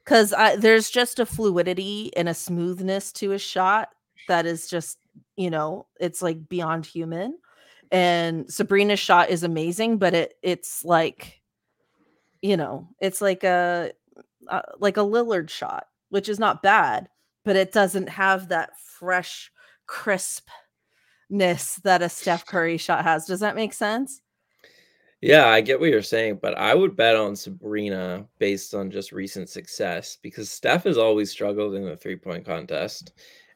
[0.03, 3.89] because there's just a fluidity and a smoothness to a shot
[4.29, 4.97] that is just
[5.35, 7.37] you know it's like beyond human
[7.91, 11.41] and sabrina's shot is amazing but it it's like
[12.41, 13.91] you know it's like a
[14.47, 17.09] uh, like a lillard shot which is not bad
[17.43, 19.51] but it doesn't have that fresh
[19.87, 20.45] crispness
[21.83, 24.21] that a steph curry shot has does that make sense
[25.21, 29.11] Yeah, I get what you're saying, but I would bet on Sabrina based on just
[29.11, 33.11] recent success because Steph has always struggled in the three-point contest.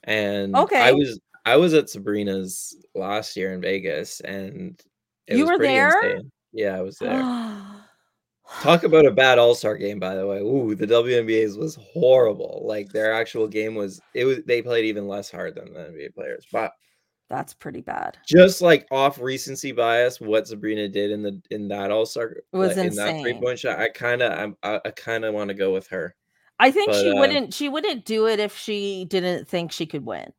[0.06, 0.78] And Okay.
[0.80, 4.80] I was I was at Sabrina's last year in Vegas and
[5.28, 5.98] it You was were there?
[5.98, 6.32] insane.
[6.52, 7.24] Yeah, I was there.
[8.62, 10.40] Talk about a bad All-Star game, by the way.
[10.40, 12.64] Ooh, the WNBA's was horrible.
[12.66, 16.14] Like their actual game was it was they played even less hard than the NBA
[16.14, 16.46] players.
[16.52, 16.72] But
[17.30, 18.18] That's pretty bad.
[18.28, 22.78] just like off recency bias, what Sabrina did in the in that All Star was
[22.78, 23.42] in that three insane.
[23.42, 26.16] point shot, I kind of I, I kind of want to go with her.
[26.60, 29.86] I think But, she uh, wouldn't she wouldn't do it if she didn't think she
[29.86, 30.32] could win.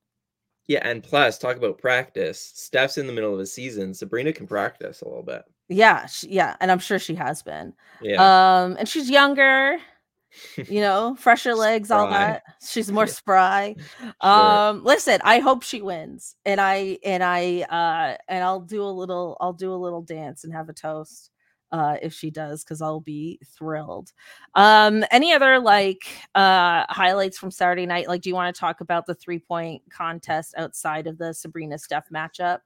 [0.67, 2.41] Yeah, and plus talk about practice.
[2.55, 3.93] Steph's in the middle of a season.
[3.93, 5.45] Sabrina can practice a little bit.
[5.69, 7.75] Yeah, she, yeah, and I'm sure she has been.
[8.01, 8.23] Yeah,
[8.65, 9.79] Um, and she's younger,
[10.57, 12.43] you know, fresher legs, all that.
[12.67, 13.77] She's more spry.
[14.01, 14.15] sure.
[14.21, 18.89] Um, listen, I hope she wins, and I and I uh and I'll do a
[18.89, 21.31] little, I'll do a little dance and have a toast.
[21.75, 24.13] Uh, if she does, because I'll be thrilled.
[24.55, 26.07] Um, any other like
[26.37, 28.07] uh highlights from Saturday night?
[28.07, 31.77] Like, do you want to talk about the three point contest outside of the Sabrina
[31.77, 32.61] Steph matchup?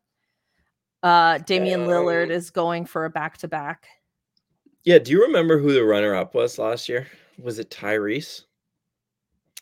[1.03, 3.89] Uh, Damian Lillard is going for a back to back.
[4.85, 4.99] yeah.
[4.99, 7.07] Do you remember who the runner up was last year?
[7.39, 8.43] Was it Tyrese?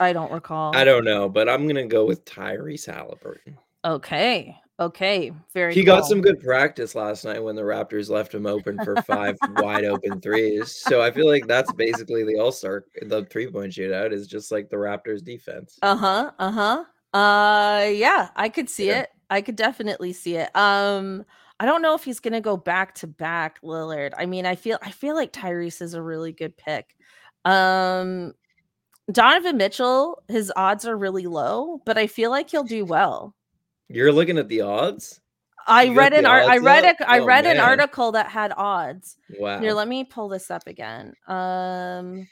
[0.00, 0.74] I don't recall.
[0.74, 3.58] I don't know, but I'm gonna go with Tyrese Halliburton.
[3.84, 4.56] Okay.
[4.78, 5.32] Okay.
[5.54, 8.94] Very He got some good practice last night when the Raptors left him open for
[8.96, 10.76] five wide open threes.
[10.76, 12.84] So I feel like that's basically the All Star.
[13.00, 15.78] The three point shootout is just like the Raptors defense.
[15.80, 16.30] Uh-huh.
[16.38, 16.84] Uh-huh.
[17.18, 19.00] Uh yeah, I could see Yeah.
[19.00, 19.10] it.
[19.30, 20.54] I could definitely see it.
[20.54, 21.24] Um
[21.58, 24.12] I don't know if he's going to go back to back Lillard.
[24.18, 26.94] I mean, I feel I feel like Tyrese is a really good pick.
[27.46, 28.34] Um
[29.10, 33.34] Donovan Mitchell, his odds are really low, but I feel like he'll do well.
[33.88, 35.20] You're looking at the odds.
[35.68, 37.00] I You read an art I read up?
[37.00, 39.16] a I Oh, read an article that had odds.
[39.38, 39.58] Wow.
[39.58, 41.12] Here, let me pull this up again.
[41.26, 42.28] Um,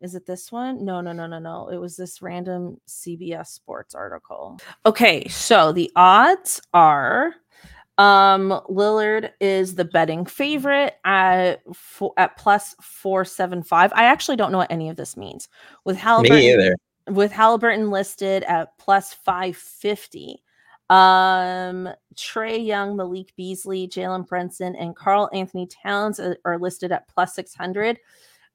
[0.00, 0.82] is it this one?
[0.84, 1.68] No, no, no, no, no.
[1.68, 4.58] It was this random CBS Sports article.
[4.86, 7.34] Okay, so the odds are
[7.98, 11.60] um Lillard is the betting favorite at
[12.16, 13.92] at plus 475.
[13.94, 15.48] I actually don't know what any of this means.
[15.84, 16.76] With Halliburton Me either.
[17.08, 20.42] with Halliburton listed at plus 550.
[20.90, 27.34] Um, Trae Young, Malik Beasley, Jalen Brunson, and Karl-Anthony Towns are, are listed at plus
[27.34, 27.98] 600.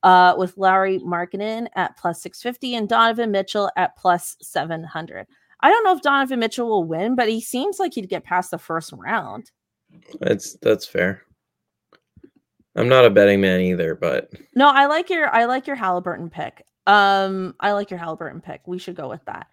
[0.04, 5.26] Uh, with Lauri Markkanen at plus 650 and Donovan Mitchell at plus 700.
[5.62, 8.52] I don't know if Donovan Mitchell will win, but he seems like he'd get past
[8.52, 9.50] the first round.
[10.19, 11.24] That's that's fair.
[12.76, 16.30] I'm not a betting man either, but No, I like your I like your Halliburton
[16.30, 16.63] pick.
[16.86, 18.62] Um, I like your Halliburton pick.
[18.67, 19.48] We should go with that.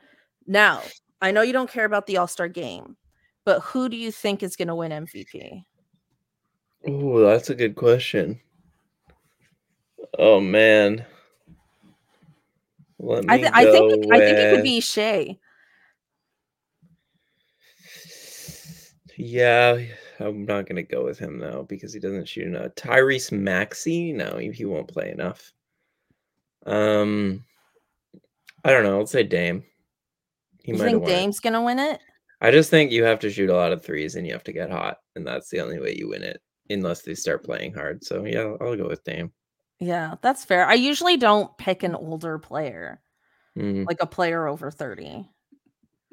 [0.47, 0.83] Now,
[1.23, 2.97] I know you don't care about the All-Star game,
[3.45, 5.65] but who do you think is gonna win MVP?
[6.89, 8.41] oh, that's a good question.
[10.19, 11.05] Oh man.
[12.99, 15.39] Let me I, th- I think it, I think it could be Shai.
[19.17, 19.81] Yeah,
[20.19, 22.75] I'm not gonna go with him though because he doesn't shoot enough.
[22.75, 25.53] Tyrese Maxey, no, he, he won't play enough.
[26.67, 27.45] Um,
[28.65, 28.99] I don't know.
[28.99, 29.65] Let's say Dame.
[30.63, 31.15] He You think won it.
[31.15, 32.01] Dame's gonna win it?
[32.41, 34.53] I just think you have to shoot a lot of threes and you have to
[34.53, 38.03] get hot, and that's the only way you win it, unless they start playing hard.
[38.05, 39.33] So yeah, I'll, go with Dame.
[39.79, 40.67] Yeah, that's fair.
[40.67, 43.01] I usually don't pick an older player,
[43.57, 45.29] Mm, like a player over 30.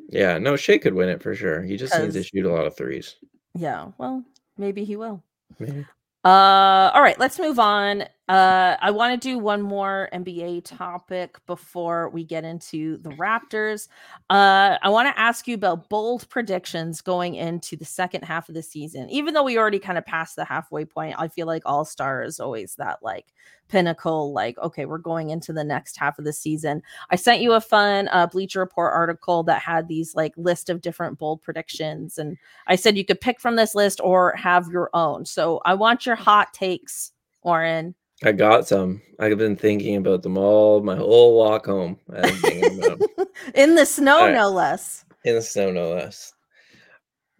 [0.09, 1.61] yeah, no, Shai could win it for sure.
[1.63, 3.15] He just needs to shoot a lot of threes.
[3.55, 4.23] Yeah, well,
[4.57, 5.23] maybe he will.
[5.57, 5.85] Maybe.
[6.25, 8.03] Uh, all right, let's move on.
[8.29, 13.87] Uh, I want to do one more NBA topic before we get into the Raptors.
[14.29, 18.53] Uh, I want to ask you about bold predictions going into the second half of
[18.53, 19.09] the season.
[19.09, 22.21] Even though we already kind of passed the halfway point, I feel like All Star
[22.21, 23.33] is always that like
[23.67, 24.31] pinnacle.
[24.31, 26.83] Like, okay, we're going into the next half of the season.
[27.09, 30.81] I sent you a fun uh, Bleacher Report article that had these like list of
[30.81, 32.37] different bold predictions, and
[32.67, 35.25] I said you could pick from this list or have your own.
[35.25, 37.11] So I want your hot takes,
[37.41, 37.95] Oren.
[38.23, 39.01] I got some.
[39.19, 41.97] I've been thinking about them all my whole walk home.
[42.13, 43.25] I've been thinking about 'em.
[43.55, 44.33] In the snow, right.
[44.33, 45.05] no less.
[45.25, 46.33] in the snow, no less.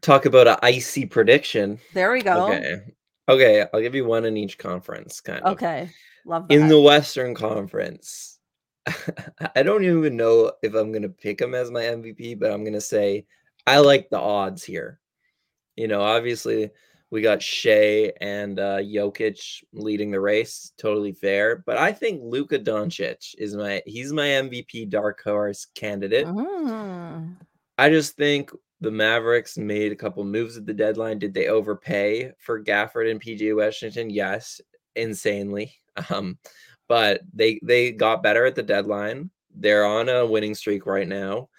[0.02, 1.80] Talk about an icy prediction.
[1.94, 2.48] There we go.
[2.48, 2.82] Okay.
[3.28, 5.54] Okay, I'll give you one in each conference, kind of.
[5.54, 5.90] Okay.
[6.26, 6.54] Love that.
[6.54, 8.40] In the Western Conference,
[9.56, 12.64] I don't even know if I'm going to pick him as my MVP, but I'm
[12.64, 13.26] going to say
[13.68, 15.00] I like the odds here.
[15.76, 16.72] You know, obviously,
[17.12, 21.64] we got Shai and uh, Jokic leading the race, totally fair.
[21.66, 26.28] But I think Luka Doncic is my he's my MVP dark horse candidate.
[26.28, 27.36] Mm.
[27.78, 31.20] I just think the Mavericks made a couple moves at the deadline.
[31.20, 34.10] Did they overpay for Gafford and PJ Washington?
[34.10, 34.62] Yes,
[34.96, 35.74] insanely.
[36.10, 36.38] Um,
[36.88, 39.32] but they they got better at the deadline.
[39.54, 41.50] They're on a winning streak right now.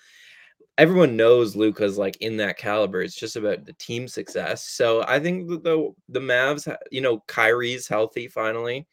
[0.80, 3.02] Everyone knows Luka's like in that caliber.
[3.02, 4.66] It's just about the team success.
[4.66, 8.86] So I think the the, the Mavs, you know, Kyrie's healthy finally.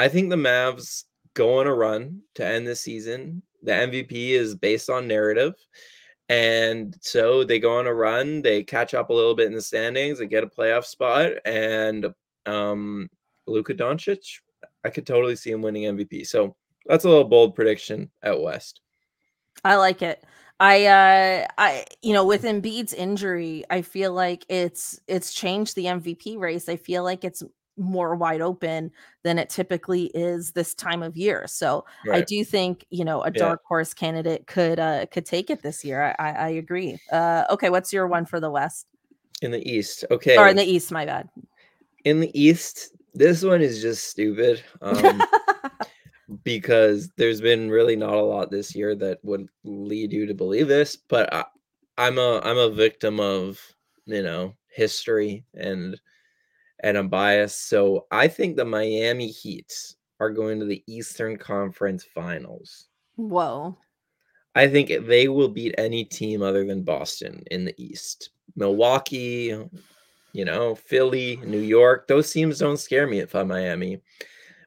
[0.00, 3.40] I think the Mavs go on a run to end the season.
[3.62, 5.54] The MVP is based on narrative.
[6.28, 9.62] And so they go on a run, they catch up a little bit in the
[9.62, 12.06] standings, they get a playoff spot, and
[12.46, 13.08] um
[13.46, 14.40] Luka Doncic,
[14.84, 16.26] I could totally see him winning MVP.
[16.26, 18.80] So that's a little bold prediction out west.
[19.62, 20.24] I like it.
[20.60, 25.86] I uh I you know with Embiid's injury, I feel like it's it's changed the
[25.86, 26.68] MVP race.
[26.68, 27.42] I feel like it's
[27.78, 28.90] more wide open
[29.24, 31.46] than it typically is this time of year.
[31.46, 32.18] So right.
[32.18, 33.68] I do think you know a dark yeah.
[33.68, 36.14] horse candidate could uh could take it this year.
[36.18, 36.98] I I, I agree.
[37.10, 38.86] Uh okay, what's your one for the West?
[39.40, 40.36] In the East, okay.
[40.36, 41.26] Or in the East, my bad.
[42.04, 44.62] In the East, this one is just stupid.
[44.82, 45.22] Um
[46.44, 50.68] because there's been really not a lot this year that would lead you to believe
[50.68, 51.44] this, but I,
[51.98, 53.60] I'm a I'm a victim of
[54.06, 56.00] you know history and
[56.82, 57.68] and I'm biased.
[57.68, 59.72] So I think the Miami Heat
[60.18, 62.88] are going to the Eastern Conference Finals.
[63.16, 63.76] Whoa.
[64.54, 68.30] I think they will beat any team other than Boston in the East.
[68.56, 69.56] Milwaukee,
[70.32, 74.00] you know, Philly, New York, those teams don't scare me if I'm Miami.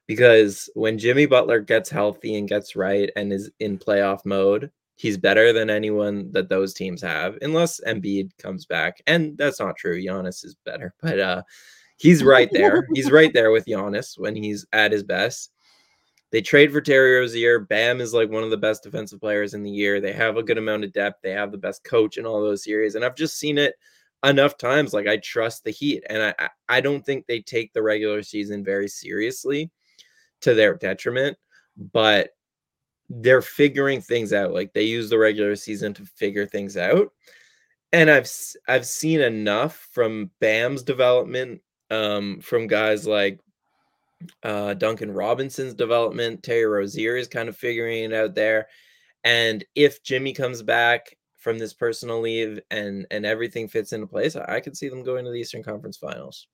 [0.07, 5.17] Because when Jimmy Butler gets healthy and gets right and is in playoff mode, he's
[5.17, 9.01] better than anyone that those teams have, unless Embiid comes back.
[9.07, 10.01] And that's not true.
[10.01, 10.93] Giannis is better.
[11.01, 11.41] But uh
[11.97, 12.85] He's right there.
[12.93, 15.51] he's right there with Giannis when he's at his best.
[16.31, 17.59] They trade for Terry Rozier.
[17.59, 20.01] Bam is like one of the best defensive players in the year.
[20.01, 21.21] They have a good amount of depth.
[21.21, 22.95] They have the best coach in all those series.
[22.95, 23.75] And I've just seen it
[24.25, 24.93] enough times.
[24.93, 26.03] Like I trust the Heat.
[26.09, 29.71] And I I don't think they take the regular season very seriously
[30.43, 31.37] to their detriment,
[31.91, 32.31] but
[33.09, 34.53] they're figuring things out.
[34.53, 37.11] Like they use the regular season to figure things out.
[37.91, 38.29] And I've
[38.67, 43.39] I've seen enough from Bam's development um, from guys like
[44.41, 46.43] uh, Duncan Robinson's development.
[46.43, 48.67] Terry Rozier is kind of figuring it out there.
[49.23, 54.35] And if Jimmy comes back from this personal leave and and everything fits into place,
[54.35, 56.47] I, I could see them going to the Eastern Conference Finals.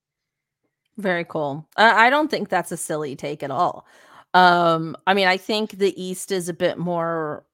[0.99, 1.65] Very cool.
[1.77, 3.87] I, I don't think that's a silly take at all.
[4.33, 7.45] Um, I mean, I think the East is a bit more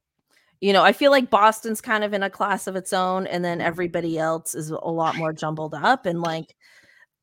[0.62, 3.46] you know, I feel like Boston's kind of in a class of its own, and
[3.46, 6.08] then everybody else is a lot more jumbled up.
[6.08, 6.56] And like,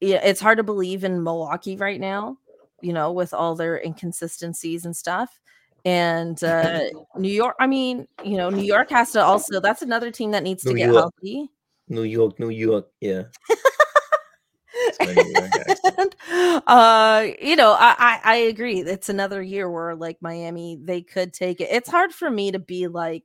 [0.00, 2.36] it's hard to believe in Milwaukee right now,
[2.82, 5.40] you know, with all their inconsistencies and stuff.
[5.84, 6.82] And uh
[7.16, 10.44] New York, I mean, you know, New York has to also that's another team that
[10.44, 10.96] needs New to get York.
[10.96, 11.50] healthy.
[11.88, 13.22] New York, New York, yeah.
[15.98, 16.16] and,
[16.66, 18.80] uh, you know, I, I I agree.
[18.80, 21.68] It's another year where like Miami, they could take it.
[21.70, 23.24] It's hard for me to be like,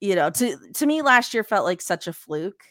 [0.00, 2.62] you know, to to me last year felt like such a fluke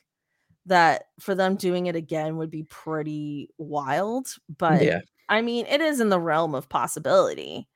[0.66, 4.28] that for them doing it again would be pretty wild.
[4.58, 5.02] But yeah.
[5.30, 7.68] I mean, it is in the realm of possibility.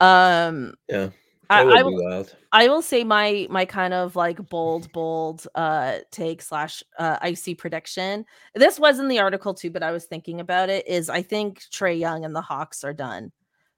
[0.00, 1.10] Um, yeah.
[1.50, 6.42] I, I, will, I will say my my kind of like bold bold uh take
[6.42, 8.26] slash uh icy prediction.
[8.54, 11.62] This was in the article too but i was thinking about it is i think
[11.72, 13.32] Trae Young and the hawks are done.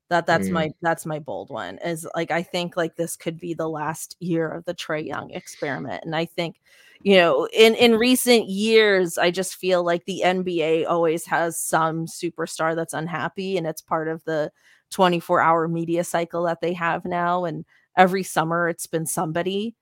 [0.08, 0.52] That that's mm.
[0.52, 4.16] my that's my bold one is like i think like this could be the last
[4.18, 6.60] year of the Trae Young experiment and i think
[7.02, 12.06] you know in in recent years i just feel like the nba always has some
[12.06, 14.50] superstar that's unhappy and it's part of the
[14.90, 17.64] 24 hour media cycle that they have now and
[17.96, 19.74] every summer it's been somebody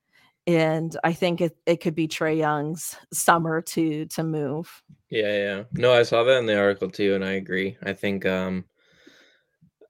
[0.46, 4.82] and i think it, it could be Trae Young's summer to to move.
[5.10, 5.62] Yeah yeah.
[5.72, 7.76] No i saw that in the article too and i agree.
[7.82, 8.64] I think um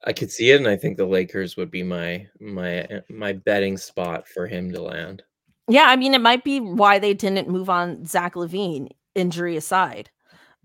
[0.05, 3.77] i could see it and i think the lakers would be my my my betting
[3.77, 5.23] spot for him to land.
[5.69, 10.11] Yeah, I mean, it might be why they didn't move on Zach LaVine, injury aside.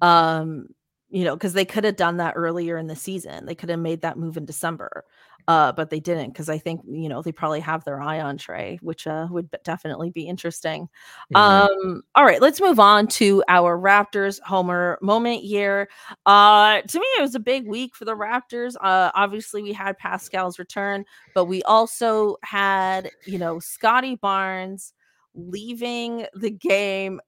[0.02, 0.68] Um,
[1.14, 3.46] you know, because they could have done that earlier in the season.
[3.46, 5.06] They could have made that move in December,
[5.48, 8.40] uh, but they didn't because I think you know they probably have their eye on
[8.40, 10.90] Trae, which uh, would definitely be interesting.
[11.32, 11.36] Mm-hmm.
[11.36, 15.88] Um, all right, let's move on to our Raptors Homer moment here.
[16.26, 18.76] Uh, to me, it was a big week for the Raptors.
[18.82, 24.94] Uh, obviously, we had Pascal's return, but we also had you know Scottie Barnes
[25.36, 27.22] leaving the game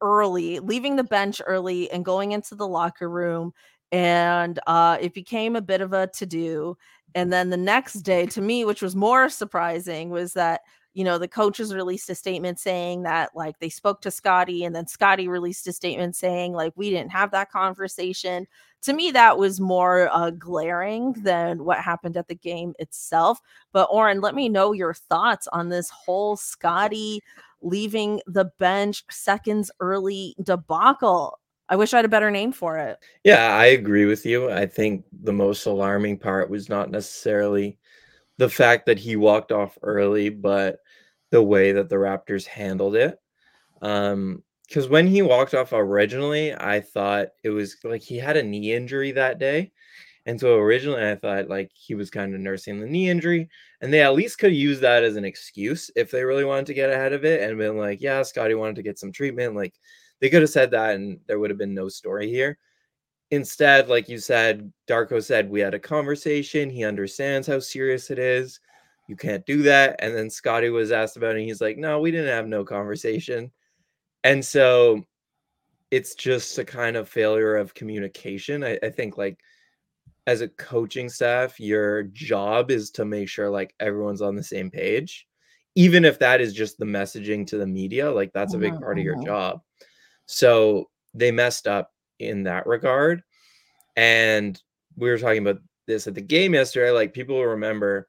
[0.00, 3.52] early, leaving the bench early and going into the locker room.
[3.92, 6.76] And uh, it became a bit of a to do.
[7.14, 10.60] And then the next day, to me, which was more surprising, was that
[10.92, 14.74] you know, the coaches released a statement saying that like they spoke to Scottie, and
[14.74, 18.46] then Scottie released a statement saying like we didn't have that conversation.
[18.82, 23.38] To me, that was more uh, glaring than what happened at the game itself.
[23.72, 27.22] But Oren, let me know your thoughts on this whole Scottie
[27.62, 31.38] leaving the bench seconds early debacle.
[31.68, 32.98] I wish I had a better name for it.
[33.22, 34.50] Yeah, I agree with you.
[34.50, 37.78] I think the most alarming part was not necessarily
[38.38, 40.78] the fact that he walked off early, but
[41.30, 43.18] the way that the Raptors handled it.
[43.82, 48.42] Um, because when he walked off originally, I thought it was like he had a
[48.42, 49.72] knee injury that day.
[50.26, 53.48] And so originally I thought like he was kind of nursing the knee injury,
[53.80, 56.74] and they at least could use that as an excuse if they really wanted to
[56.74, 59.56] get ahead of it and been like, yeah, Scottie wanted to get some treatment.
[59.56, 59.74] Like
[60.20, 62.58] they could have said that and there would have been no story here.
[63.30, 66.68] Instead, like you said, Darko said, we had a conversation.
[66.68, 68.60] He understands how serious it is.
[69.08, 69.96] You can't do that.
[70.00, 71.38] And then Scottie was asked about it.
[71.38, 73.50] And he's like, no, we didn't have no conversation.
[74.24, 75.04] And so
[75.90, 78.62] it's just a kind of failure of communication.
[78.62, 79.38] I, I think like
[80.30, 84.70] as a coaching staff, your job is to make sure like everyone's on the same
[84.70, 85.26] page.
[85.74, 88.96] Even if that is just the messaging to the media, like that's a big part
[88.96, 89.24] of your Mhm.
[89.24, 89.60] job.
[90.26, 93.24] So they messed up in that regard.
[93.96, 94.62] And
[94.96, 96.92] we were talking about this at the game yesterday.
[96.92, 98.08] Like people will remember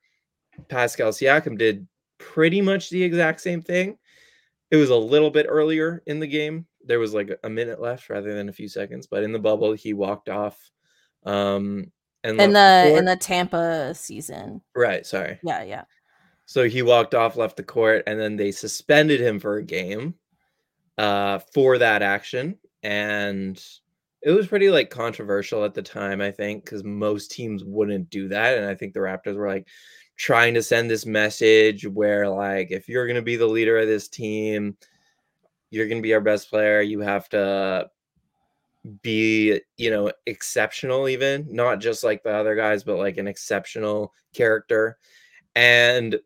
[0.67, 1.87] Pascal Siakam did
[2.19, 3.97] pretty much the exact same thing.
[4.69, 6.67] It was a little bit earlier in the game.
[6.85, 9.73] There was like a minute left rather than a few seconds, but in the bubble,
[9.73, 10.59] he walked off.
[11.23, 11.91] Um,
[12.23, 14.61] and In left the in the Tampa season.
[14.75, 15.39] right, sorry.
[15.43, 15.83] Yeah, yeah.
[16.45, 20.15] So he walked off, left the court, and then they suspended him for a game
[20.97, 22.57] uh, for that action.
[22.83, 23.63] And
[24.21, 28.27] it was pretty like controversial at the time, I think, because most teams wouldn't do
[28.29, 28.57] that.
[28.57, 29.67] And I think the Raptors were like
[30.17, 33.87] trying to send this message where, like, if you're going to be the leader of
[33.87, 34.75] this team,
[35.69, 37.89] you're going to be our best player, you have to
[39.01, 44.13] be, you know, exceptional, even not just like the other guys, but like an exceptional
[44.33, 44.97] character.
[45.55, 46.19] And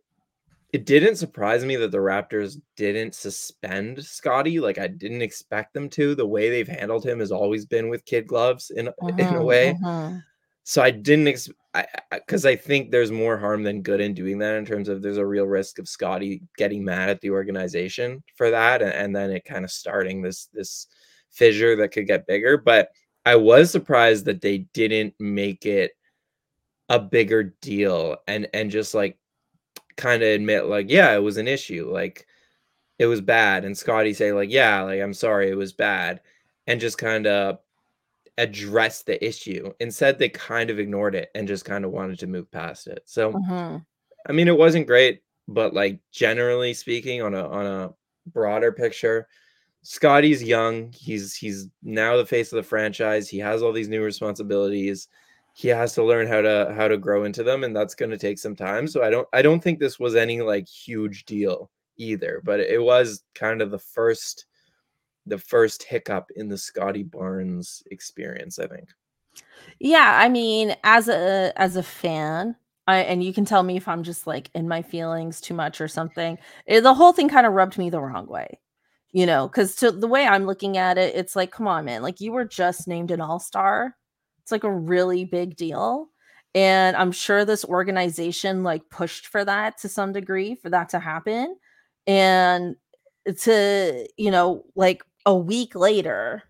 [0.71, 4.59] it didn't surprise me that the Raptors didn't suspend Scottie.
[4.59, 6.15] Like I didn't expect them to.
[6.15, 9.45] The way they've handled him has always been with kid gloves in in a Mhm,
[9.45, 9.77] way.
[9.81, 10.23] mhm.
[10.63, 14.37] So I didn't ex- I because I, think there's more harm than good in doing
[14.39, 18.23] that in terms of there's a real risk of Scottie getting mad at the organization
[18.35, 20.87] for that and, and then it kind of starting this this
[21.35, 22.57] fissure that could get bigger.
[22.57, 22.89] But
[23.25, 25.91] I was surprised that they didn't make it
[26.89, 29.17] a bigger deal and and just like
[29.97, 32.27] kind of admit like yeah it was an issue like
[32.99, 36.21] it was bad and Scottie say like yeah like i'm sorry it was bad
[36.67, 37.57] and just kind of
[38.37, 42.27] address the issue instead they kind of ignored it and just kind of wanted to
[42.27, 43.83] move past it so Mhm.
[44.29, 47.93] i mean it wasn't great but like generally speaking on a on a
[48.31, 49.27] broader picture
[49.85, 54.01] Scottie's young he's he's now the face of the franchise he has all these new
[54.03, 55.07] responsibilities
[55.53, 58.17] he has to learn how to how to grow into them and that's going to
[58.17, 61.69] take some time so i don't i don't think this was any like huge deal
[61.97, 64.47] either but it was kind of the first
[65.27, 68.89] the first hiccup in the Scottie Barnes experience i think
[69.79, 72.55] Yeah, I mean, as a as a fan,
[72.87, 75.81] I and you can tell me if I'm just like in my feelings too much
[75.81, 76.37] or something.
[76.67, 78.59] eh, the whole thing kind of rubbed me the wrong way.
[79.15, 82.01] You know, because to the way I'm looking at it, it's like, come on, man,
[82.01, 83.95] like you were just named an all-star.
[84.41, 86.09] It's like a really big deal.
[86.53, 90.99] And I'm sure this organization like pushed for that to some degree for that to
[90.99, 91.55] happen.
[92.05, 92.75] And
[93.43, 96.43] to, you know, like a week later,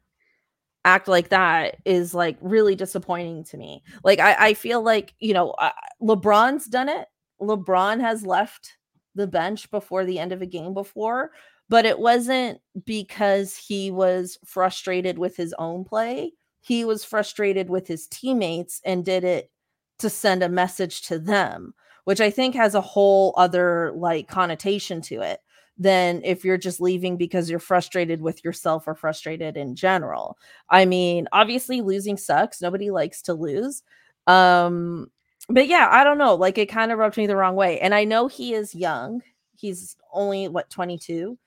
[0.85, 3.83] act like that is like really disappointing to me.
[4.03, 5.55] Like I, I feel like you know
[6.01, 7.07] LeBron's done it.
[7.41, 8.77] LeBron has left
[9.15, 11.31] the bench before the end of a game before,
[11.69, 16.33] but it wasn't because he was frustrated with his own play.
[16.61, 19.51] He was frustrated with his teammates and did it
[19.99, 25.01] to send a message to them, which I think has a whole other like connotation
[25.03, 25.39] to it
[25.77, 30.37] than if you're just leaving because you're frustrated with yourself or frustrated in general.
[30.69, 32.61] I mean, obviously losing sucks.
[32.61, 33.83] Nobody likes to lose.
[34.27, 35.07] Um
[35.49, 37.79] but yeah, I don't know, like it kind of rubbed me the wrong way.
[37.79, 39.21] And I know he is young.
[39.55, 41.37] He's only what 22.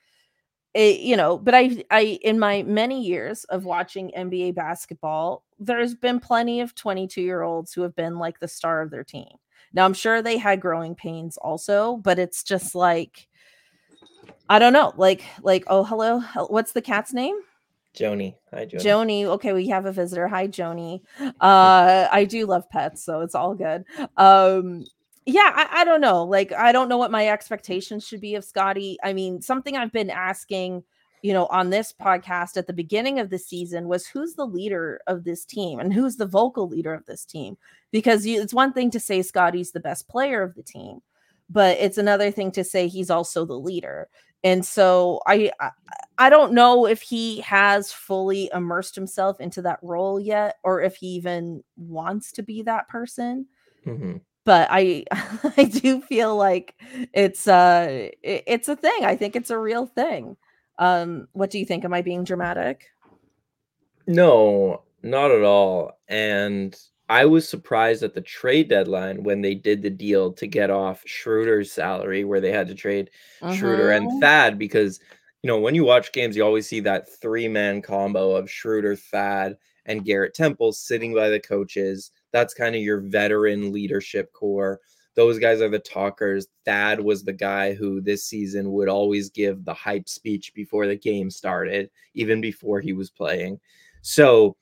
[0.75, 5.95] It, you know, but I I in my many years of watching NBA basketball, there's
[5.95, 9.29] been plenty of 22-year-olds who have been like the star of their team.
[9.73, 13.29] Now I'm sure they had growing pains also, but it's just like
[14.49, 17.37] I don't know, like like oh hello, what's the cat's name?
[17.99, 19.25] joni hi joni Joni.
[19.25, 20.29] Okay, we have a visitor.
[20.29, 21.01] Hi, Joni.
[21.19, 23.85] Uh, I do love pets, so it's all good.
[24.17, 24.85] Um,
[25.29, 26.25] yeah, I, I don't know.
[26.25, 28.97] Like, I don't know what my expectations should be of Scottie.
[29.05, 30.85] I mean, something I've been asking,
[31.21, 35.03] you know, on this podcast at the beginning of the season was who's the leader
[35.07, 37.59] of this team and who's the vocal leader of this team?
[37.91, 41.01] Because you, it's one thing to say Scottie's the best player of the team,
[41.51, 44.09] but it's another thing to say he's also the leader.
[44.45, 45.53] And so I,
[46.17, 50.97] I don't know if he has fully immersed himself into that role yet or if
[50.97, 53.45] he even wants to be that person.
[53.85, 54.17] Mm-hmm
[54.49, 55.05] but I
[55.59, 56.75] I do feel like
[57.13, 59.05] it's uh it's a thing.
[59.05, 60.39] I think it's a real thing.
[60.79, 61.85] Um what do you think?
[61.85, 62.87] Am I being dramatic?
[64.07, 66.01] No, not at all.
[66.09, 66.75] And
[67.11, 71.03] I was surprised at the trade deadline when they did the deal to get off
[71.05, 73.11] Schroeder's salary where they had to trade
[73.43, 73.55] uh-huh.
[73.55, 74.21] Schroeder and mm-hmm.
[74.21, 74.99] Thad because
[75.43, 79.59] you know when you watch games you always see that three-man combo of Schroeder, Thad
[79.85, 84.81] and Garrett Temple sitting by the coaches that's kind of your veteran leadership core.
[85.15, 86.47] Those guys are the talkers.
[86.65, 90.97] Thad was the guy who this season would always give the hype speech before the
[90.97, 93.59] game started, even before he was playing.
[94.03, 94.57] So,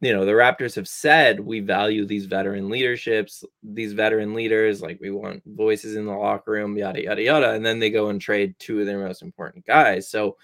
[0.00, 4.98] you know, the Raptors have said we value these veteran leaderships, these veteran leaders, like
[5.00, 7.50] we want voices in the locker room, yada, yada, yada.
[7.52, 10.08] And then they go and trade two of their most important guys.
[10.08, 10.36] So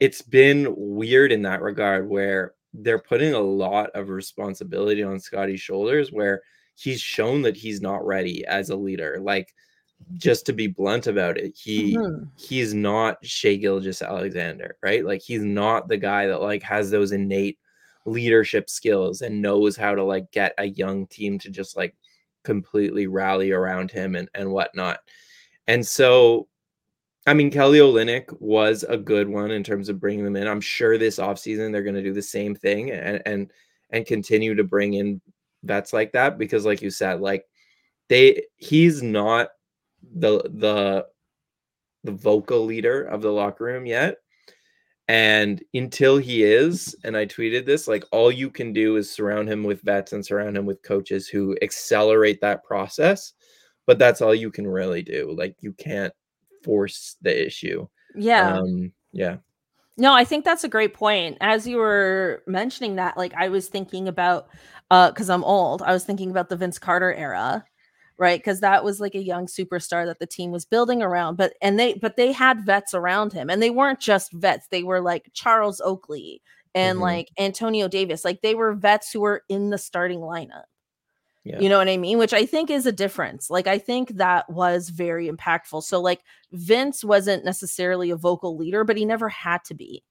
[0.00, 5.60] it's been weird in that regard where they're putting a lot of responsibility on Scottie's
[5.60, 6.42] shoulders where
[6.74, 9.18] he's shown that he's not ready as a leader.
[9.20, 9.54] Like
[10.14, 12.24] just to be blunt about it, he mm-hmm.
[12.36, 15.04] he's not Shai Gilgeous-Alexander, right?
[15.04, 17.58] Like he's not the guy that like has those innate
[18.06, 21.94] leadership skills and knows how to like get a young team to just like
[22.42, 24.98] completely rally around him and, and whatnot.
[25.66, 26.48] And so
[27.26, 30.46] I mean, Kelly Olynyk was a good one in terms of bringing them in.
[30.46, 33.50] I'm sure this offseason they're going to do the same thing and and
[33.90, 35.20] and continue to bring in
[35.62, 37.46] vets like that because, like you said, like
[38.08, 39.48] they he's not
[40.16, 41.06] the the
[42.04, 44.18] the vocal leader of the locker room yet.
[45.08, 49.48] And until he is, and I tweeted this, like all you can do is surround
[49.50, 53.34] him with vets and surround him with coaches who accelerate that process.
[53.86, 55.34] But that's all you can really do.
[55.36, 56.12] Like you can't
[56.64, 57.86] force the issue.
[58.16, 58.58] Yeah.
[58.58, 59.36] Um, yeah.
[59.96, 61.36] No, I think that's a great point.
[61.40, 64.48] As you were mentioning that, like I was thinking about
[64.90, 67.64] uh because I'm old, I was thinking about the Vince Carter era,
[68.18, 68.40] right?
[68.40, 71.78] Because that was like a young superstar that the team was building around, but and
[71.78, 75.30] they but they had vets around him, and they weren't just vets, they were like
[75.32, 76.42] Charles Oakley
[76.74, 77.02] and mm-hmm.
[77.02, 80.64] like Antonio Davis, like they were vets who were in the starting lineup.
[81.44, 81.60] Yeah.
[81.60, 82.16] You know what I mean?
[82.16, 83.50] Which I think is a difference.
[83.50, 85.82] Like, I think that was very impactful.
[85.82, 86.22] So, like,
[86.52, 90.02] Vince wasn't necessarily a vocal leader, but he never had to be.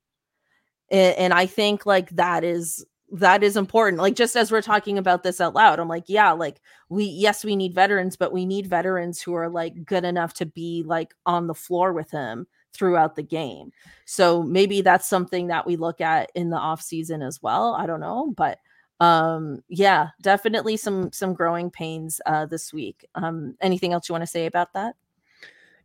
[0.91, 4.01] And, and I think, like, that is that is important.
[4.01, 6.59] Like, just as we're talking about this out loud, I'm like, yeah, like,
[6.89, 10.47] we, yes, we need veterans, but we need veterans who are like good enough to
[10.47, 13.71] be like on the floor with him throughout the game.
[14.05, 17.75] So maybe that's something that we look at in the off season as well.
[17.75, 18.57] I don't know, but
[18.99, 23.05] um yeah definitely some some growing pains uh this week.
[23.15, 24.95] Um anything else you want to say about that?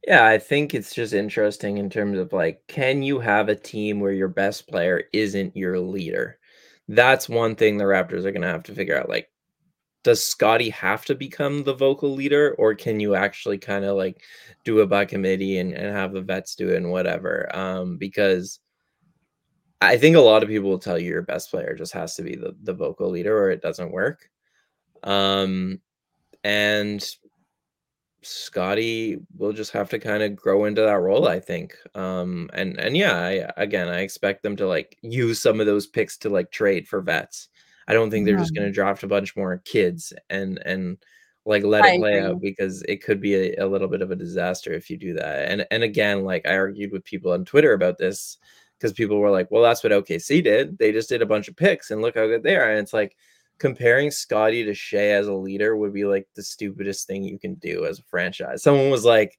[0.07, 4.01] Yeah i think it's just interesting in terms of like can you have a team
[4.01, 6.39] where your best player isn't your leader?
[6.89, 9.31] That's one thing the raptors are going to have to figure out like
[10.05, 14.23] does Scottie have to become the vocal leader or can you actually kind of like
[14.65, 17.55] do it by committee and, and have the vets do it and whatever?
[17.55, 18.61] Um because
[19.81, 22.23] I think a lot of people will tell you your best player just has to
[22.23, 24.29] be the, the vocal leader or it doesn't work.
[25.05, 25.81] Um,
[26.43, 27.05] and
[28.23, 31.77] Scottie will just have to kind of grow into that role, I think.
[31.95, 35.87] Um, and and yeah, I, again, I expect them to like use some of those
[35.87, 37.49] picks to like trade for vets.
[37.87, 38.43] I don't think they're yeah.
[38.43, 40.99] just going to draft a bunch more kids and and
[41.47, 42.31] like let I it play agree.
[42.31, 45.15] out because it could be a, a little bit of a disaster if you do
[45.15, 45.51] that.
[45.51, 48.37] And and again, like I argued with people on Twitter about this
[48.79, 50.79] because people were like, well, that's what OKC did.
[50.79, 52.71] They just did a bunch of picks and look how good they are.
[52.71, 53.17] And it's like
[53.59, 57.55] comparing Scottie to Shai as a leader would be like the stupidest thing you can
[57.55, 58.63] do as a franchise.
[58.63, 59.39] Someone was like,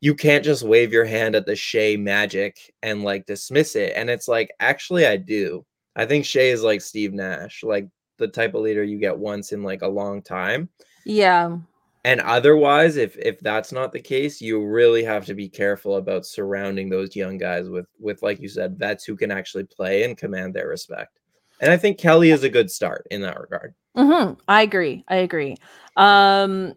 [0.00, 3.92] you can't just wave your hand at the Shai magic and like dismiss it.
[3.94, 5.64] And it's like, actually, I do.
[5.96, 9.52] I think Shai is like Steve Nash, like the type of leader you get once
[9.52, 10.68] in like a long time.
[11.04, 11.58] Yeah
[12.04, 16.26] and otherwise if if that's not the case you really have to be careful about
[16.26, 20.16] surrounding those young guys with with like you said vets who can actually play and
[20.16, 21.18] command their respect.
[21.60, 23.74] And i think kelly is a good start in that regard.
[23.96, 24.34] Mm-hmm.
[24.48, 25.04] i agree.
[25.08, 25.56] I agree.
[25.96, 26.74] Um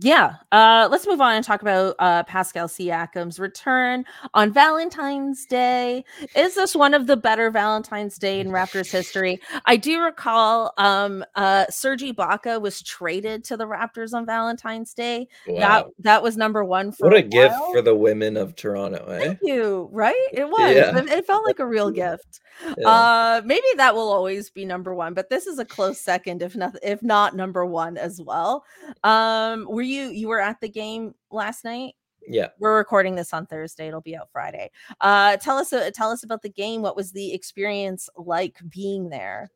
[0.00, 0.36] Yeah.
[0.52, 6.04] Uh, let's move on and talk about uh, Pascal Siakam's return on Valentine's Day.
[6.36, 9.40] Is this one of the better Valentine's Day in Raptors history?
[9.66, 15.28] I do recall um, uh, Serge Ibaka was traded to the Raptors on Valentine's Day.
[15.46, 15.58] Wow.
[15.58, 19.04] That that was number one for what a, a gift for the women of Toronto.
[19.06, 19.18] Eh?
[19.18, 19.88] Thank you.
[19.92, 20.28] Right?
[20.32, 20.74] It was.
[20.74, 20.96] Yeah.
[20.98, 22.40] It, it, felt like a real gift.
[22.76, 22.88] Yeah.
[22.88, 26.56] Uh, maybe that will always be number one, but this is a close second, if
[26.56, 28.64] not if not number one as well.
[29.04, 31.94] Um, were you you were at the game last night?
[32.26, 32.48] Yeah.
[32.58, 33.88] We're recording this on Thursday.
[33.88, 34.70] It'll be out Friday.
[35.00, 36.82] Uh tell us uh, tell us about the game.
[36.82, 39.50] What was the experience like being there?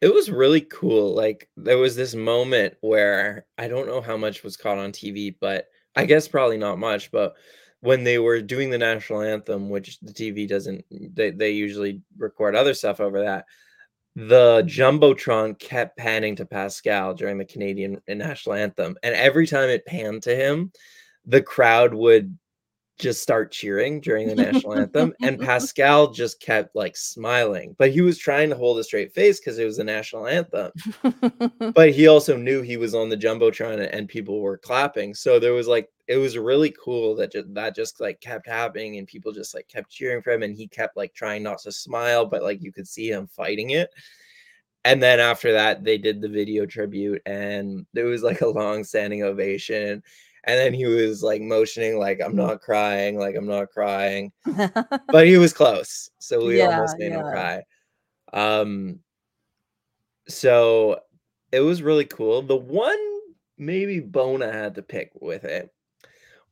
[0.00, 1.14] It was really cool.
[1.14, 5.34] Like there was this moment where I don't know how much was caught on TV,
[5.38, 7.34] but I guess probably not much, but
[7.80, 12.54] when they were doing the national anthem, which the TV doesn't they, they usually record
[12.54, 13.44] other stuff over that
[14.16, 19.68] the jumbotron kept panning to Pascal during the Canadian uh, national anthem, and every time
[19.68, 20.72] it panned to him,
[21.24, 22.36] the crowd would
[23.00, 28.02] just start cheering during the national anthem and Pascal just kept like smiling but he
[28.02, 30.70] was trying to hold a straight face because it was the national anthem.
[31.74, 35.54] But he also knew he was on the jumbotron and people were clapping so there
[35.54, 39.30] was like it was really cool that just, that just like kept happening and people
[39.30, 42.42] just like kept cheering for him and he kept like trying not to smile but
[42.42, 43.90] like you could see him fighting it.
[44.84, 48.82] And then after that they did the video tribute and there was like a long
[48.82, 50.02] standing ovation.
[50.42, 54.32] And then he was like motioning like i'm not crying like i'm not crying.
[55.06, 57.18] But he was close so we yeah, almost made yeah.
[57.18, 57.62] him cry.
[58.32, 58.98] Um
[60.26, 61.02] so
[61.52, 62.42] it was really cool.
[62.42, 62.98] The one
[63.58, 65.70] maybe bone i had to pick with it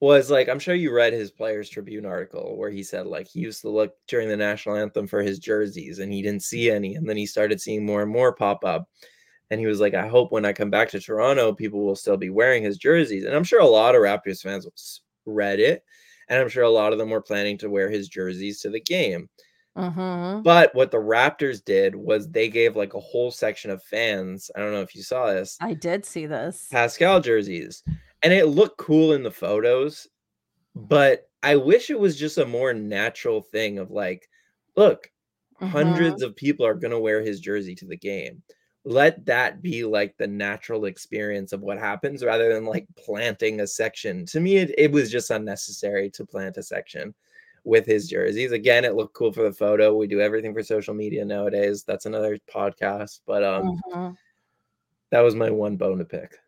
[0.00, 3.40] was like i'm sure you read his players tribune article where he said like he
[3.40, 6.94] used to look during the national anthem for his jerseys and he didn't see any
[6.94, 8.88] and then he started seeing more and more pop up
[9.50, 12.16] and he was like, I hope when I come back to Toronto, people will still
[12.16, 13.24] be wearing his jerseys.
[13.24, 15.84] And I'm sure a lot of Raptors fans read it.
[16.28, 18.80] And I'm sure a lot of them were planning to wear his jerseys to the
[18.80, 19.30] game.
[19.76, 20.42] Mm-hmm.
[20.42, 24.50] But what the Raptors did was they gave like a whole section of fans.
[24.54, 25.56] I don't know if you saw this.
[25.60, 26.68] I did see this.
[26.70, 27.82] Pascal jerseys.
[28.22, 30.08] And it looked cool in the photos.
[30.74, 34.28] But I wish it was just a more natural thing of like,
[34.76, 35.10] look,
[35.60, 35.66] mm-hmm.
[35.66, 38.42] hundreds of people are going to wear his jersey to the game
[38.88, 43.66] let that be like the natural experience of what happens rather than like planting a
[43.66, 44.24] section.
[44.26, 47.14] To me, it, it was just unnecessary to plant a section
[47.64, 48.52] with his jerseys.
[48.52, 49.94] Again, it looked cool for the photo.
[49.94, 51.84] We do everything for social media nowadays.
[51.84, 54.14] That's another podcast, but um mm-hmm.
[55.10, 56.38] that was my one bone to pick.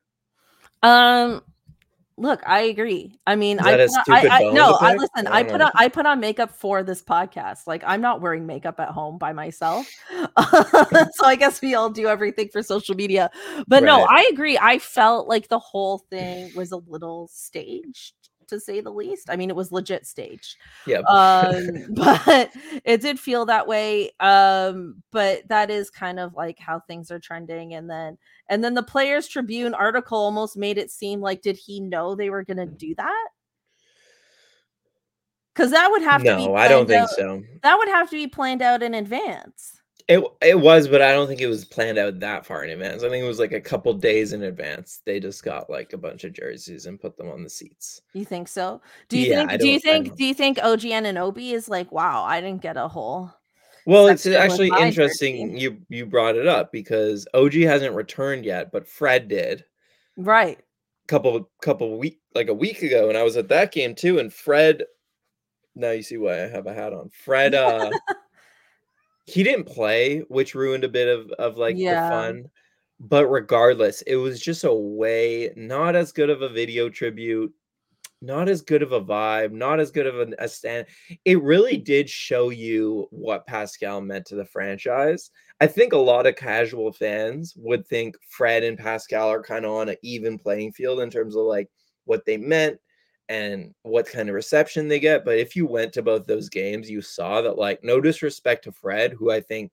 [0.82, 1.42] Um
[2.20, 3.18] Look, I agree.
[3.26, 5.26] I mean, I, put on, I, I no, I listen.
[5.26, 7.66] I, I put on I put on makeup for this podcast.
[7.66, 12.08] Like, I'm not wearing makeup at home by myself, so I guess we all do
[12.08, 13.30] everything for social media.
[13.66, 13.86] But right.
[13.86, 14.58] no, I agree.
[14.58, 18.19] I felt like the whole thing was a little staged
[18.50, 19.30] to say the least.
[19.30, 20.56] I mean, it was legit staged.
[20.86, 21.00] Yeah.
[21.00, 22.50] Um, but
[22.84, 24.10] it did feel that way.
[24.20, 27.74] Um, but that is kind of like how things are trending.
[27.74, 31.80] And then and then the Players Tribune article almost made it seem like did he
[31.80, 33.28] know they were gonna do that?
[35.54, 36.46] Because that would have no, to be.
[36.46, 37.42] No, I don't think out, so.
[37.62, 39.79] That would have to be planned out in advance.
[40.10, 43.04] It it was, but I don't think it was planned out that far in advance.
[43.04, 45.02] I think it was like a couple days in advance.
[45.06, 48.02] They just got like a bunch of jerseys and put them on the seats.
[48.12, 48.82] You think so?
[49.08, 49.60] Do you yeah, think?
[49.60, 50.16] Do you think?
[50.16, 53.32] Do you think OG Anunoby is like, wow, I didn't get a whole.
[53.86, 55.60] Well, it's actually interesting jersey.
[55.60, 59.64] you you brought it up because OG hasn't returned yet, but Fred did.
[60.16, 60.58] Right.
[61.06, 64.18] Couple couple week like a week ago, and I was at that game too.
[64.18, 64.82] And Fred,
[65.76, 67.10] now you see why I have a hat on.
[67.10, 67.92] Fred, uh,
[69.30, 72.04] he didn't play, which ruined a bit of of like yeah.
[72.04, 72.50] the fun.
[72.98, 77.52] But regardless, it was just a way not as good of a video tribute,
[78.20, 80.86] not as good of a vibe, not as good of a, a stand.
[81.24, 85.30] It really did show you what Pascal meant to the franchise.
[85.60, 89.72] I think a lot of casual fans would think Fred and Pascal are kind of
[89.72, 91.68] on an even playing field in terms of like
[92.04, 92.78] what they meant
[93.30, 95.24] and what kind of reception they get.
[95.24, 98.72] But if you went to both those games, you saw that, like, no disrespect to
[98.72, 99.70] Fred, who I think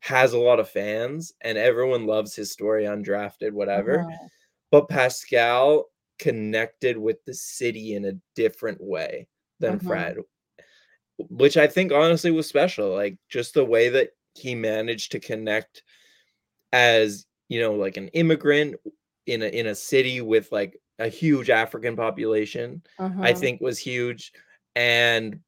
[0.00, 4.00] has a lot of fans and everyone loves his story, undrafted, whatever.
[4.00, 4.28] Uh-huh.
[4.72, 5.84] But Pascal
[6.18, 9.28] connected with the city in a different way
[9.60, 9.88] than uh-huh.
[9.88, 10.16] Fred,
[11.16, 12.92] which I think honestly was special.
[12.92, 15.84] Like, just the way that he managed to connect
[16.72, 18.74] as, you know, like an immigrant
[19.26, 23.20] in a in a city with like a huge African population, uh-huh.
[23.22, 24.32] I think was huge.
[24.76, 25.40] And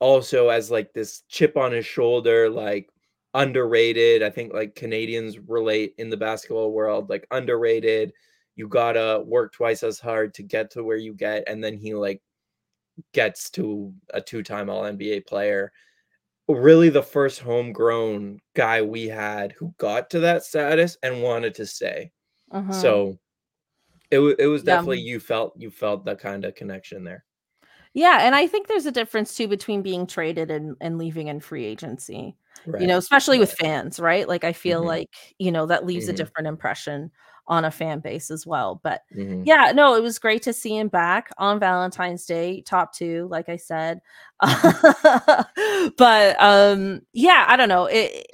[0.00, 2.90] also as like this chip on his shoulder, like
[3.34, 4.22] underrated.
[4.22, 8.12] I think like Canadians relate in the basketball world, like underrated,
[8.56, 11.94] you gotta work twice as hard to get to where you get, and then he
[11.94, 12.22] like
[13.12, 15.72] gets to a two-time All NBA player.
[16.48, 21.66] Really, the first homegrown guy we had who got to that status and wanted to
[21.66, 22.12] stay.
[22.52, 22.72] Mhm.
[22.72, 23.18] So
[24.10, 24.76] it it was Yeah.
[24.76, 27.24] definitely you felt you felt that kind of connection there.
[27.94, 31.40] Yeah, and I think there's a difference too between being traded and, and leaving in
[31.40, 32.36] free agency.
[32.66, 32.80] Right.
[32.82, 34.28] You know, especially with fans, right?
[34.28, 34.86] Like I feel Mhm.
[34.86, 36.16] like, you know, that leaves a Mhm.
[36.16, 37.10] different impression
[37.48, 38.80] on a fan base as well.
[38.82, 39.44] But Mhm.
[39.44, 43.48] yeah, no, it was great to see him back on Valentine's Day, top two, like
[43.48, 44.00] I said.
[45.96, 47.86] but um, yeah, I don't know.
[47.86, 48.26] It,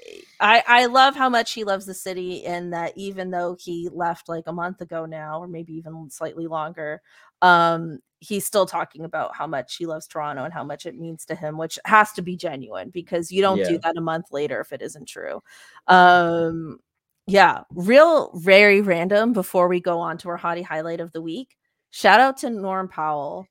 [0.43, 4.29] I I love how much he loves the city, and that even though he left
[4.29, 7.01] like a month ago now, or maybe even slightly longer,
[7.43, 11.25] um, he's still talking about how much he loves Toronto and how much it means
[11.27, 14.61] to him, which has to be genuine because you don't do that a month later
[14.61, 15.43] if it isn't true.
[15.89, 16.79] Um,
[17.27, 21.57] yeah, real very random before we go on to our hottie highlight of the week.
[21.91, 23.49] Shout out to Norm Powell.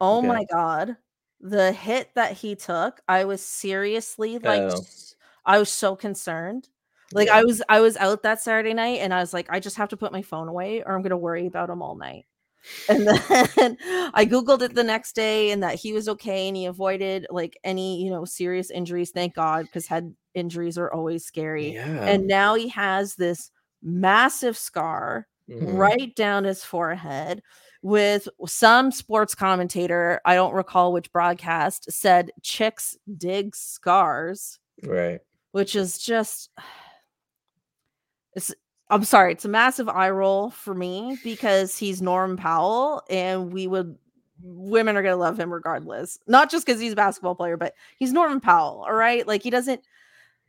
[0.00, 0.26] Oh Okay.
[0.28, 0.96] my god.
[1.40, 4.84] The hit that he took, I was seriously like Oh.
[5.54, 6.68] I was so concerned.
[7.12, 7.36] Like Yeah.
[7.38, 9.88] I was I was out that Saturday night and I was like I just have
[9.90, 12.26] to put my phone away or I'm going to worry about him all night.
[12.88, 13.76] And then
[14.14, 17.58] I googled it the next day and that he was okay and he avoided like
[17.64, 21.74] any, you know, serious injuries, thank God, because head injuries are always scary.
[21.74, 22.04] Yeah.
[22.06, 23.50] And now he has this
[23.82, 25.76] massive scar Mhm.
[25.78, 27.42] right down his forehead
[27.82, 35.20] with some sports commentator, I don't recall which broadcast, said chicks dig scars, Right.
[35.52, 36.50] Which is just
[38.34, 38.54] it's
[38.88, 43.68] I'm sorry, it's a massive eye roll for me because he's Norm Powell and we
[43.68, 43.96] would
[44.42, 46.18] women are gonna love him regardless.
[46.26, 49.26] Not just because he's a basketball player, but he's Norman Powell, all right?
[49.26, 49.82] Like he doesn't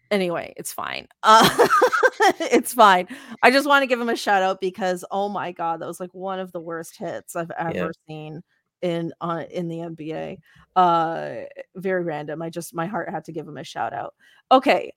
[0.10, 1.08] anyway, it's fine.
[1.24, 1.48] Uh
[2.40, 3.08] it's fine.
[3.44, 6.00] I just want to give him a shout out because oh my god, that was
[6.00, 8.42] like one of the worst hits I've ever seen
[8.82, 10.38] in uh, in the NBA.
[10.76, 11.36] Uh
[11.76, 12.42] very random.
[12.42, 14.16] I just my heart had to give him a shout out.
[14.52, 14.94] Okay.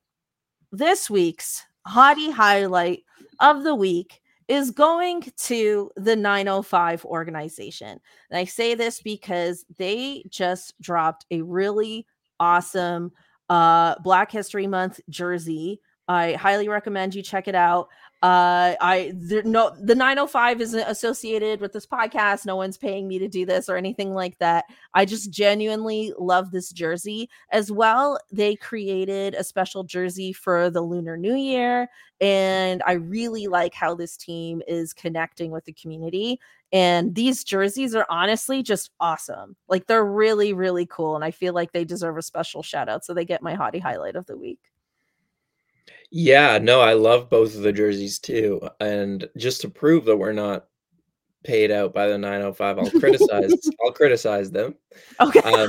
[0.72, 3.04] This week's hottie highlight
[3.40, 7.98] of the week is going to the 905 organization.
[8.30, 12.06] And I say this because they just dropped a really
[12.40, 13.12] awesome
[13.48, 15.80] uh Black History Month jersey.
[16.06, 17.88] I highly recommend you check it out.
[18.24, 22.46] Uh I there no the 905 isn't associated with this podcast.
[22.46, 24.64] No one's paying me to do this or anything like that.
[24.94, 27.28] I just genuinely love this jersey.
[27.50, 33.46] As well, they created a special jersey for the Lunar New Year and I really
[33.46, 36.40] like how this team is connecting with the community.
[36.72, 39.54] And these jerseys are honestly just awesome.
[39.68, 41.14] Like they're really, really cool.
[41.14, 43.04] And I feel like they deserve a special shout out.
[43.04, 44.60] So they get my hottie highlight of the week.
[46.16, 48.60] Yeah, no, I love both of the jerseys too.
[48.78, 50.66] And just to prove that we're not
[51.42, 53.52] paid out by the 905, I'll criticize
[53.84, 54.76] I'll criticize them.
[55.18, 55.40] Okay.
[55.40, 55.68] Um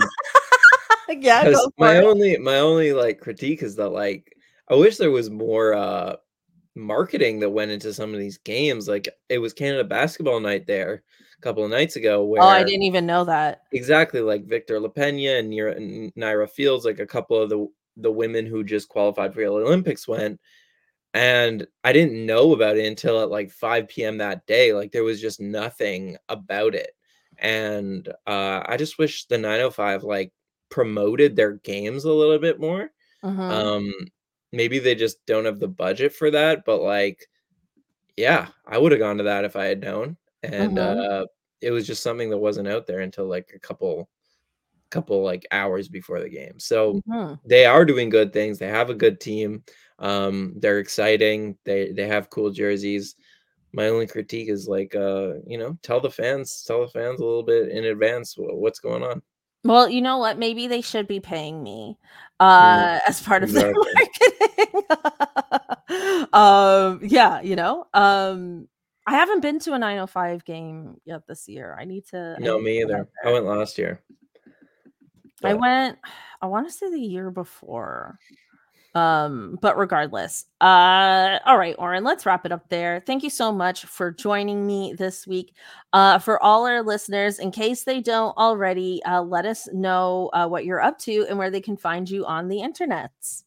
[1.10, 2.04] yeah, because go for my it.
[2.04, 4.38] only my only like critique is that like
[4.70, 6.18] I wish there was more uh
[6.76, 8.88] marketing that went into some of these games.
[8.88, 11.02] Like it was Canada basketball night there
[11.39, 13.64] a couple of nights ago where Oh, I didn't even know that.
[13.72, 17.68] exactly like Victor LaPena and Nira, and Nirra Fields, like a couple of the
[17.98, 20.39] the women who just qualified for the Olympics went.
[21.14, 24.18] And I didn't know about it until at like 5 p.m.
[24.18, 24.74] that day.
[24.74, 26.91] Like there was just nothing about it.
[27.38, 30.34] And uh, I just wish the 905 like
[30.70, 32.91] promoted their games a little bit more.
[33.24, 33.68] Mhm.
[33.68, 33.93] Um,
[34.54, 37.28] maybe they just don't have the budget for that, but like,
[38.18, 40.18] yeah, I would have gone to that if I had known.
[40.43, 40.80] And Mhm.
[40.80, 41.26] uh,
[41.62, 44.10] it was just something that wasn't out there until like a couple,
[44.96, 46.58] couple like hours before the game.
[46.60, 47.39] So Mhm.
[47.46, 48.58] they are doing good things.
[48.58, 49.64] They have a good team.
[50.00, 51.58] Um, they're exciting.
[51.66, 53.16] They they have cool jerseys.
[53.74, 57.26] My only critique is like, uh, you know, tell the fans, tell the fans a
[57.26, 59.22] little bit in advance wh- what's going on.
[59.66, 60.38] Well, you know what?
[60.38, 61.98] Maybe they should be paying me
[62.39, 64.10] uh as part of their marketing.
[66.34, 67.86] um yeah, you know.
[67.93, 68.68] Um
[69.08, 71.76] I haven't been to a 905 game yet this year.
[71.80, 73.08] I need to No, need me to either.
[73.24, 74.02] I went last year.
[75.46, 76.00] I went
[76.41, 78.20] I want to say the year before.
[78.93, 83.04] Um, but regardless, uh, all right, Oren, let's wrap it up there.
[83.06, 85.54] Thank you so much for joining me this week.
[85.91, 90.48] Uh, for all our listeners, in case they don't already, uh, let us know uh,
[90.48, 93.43] what you're up to and where they can find you on the internets.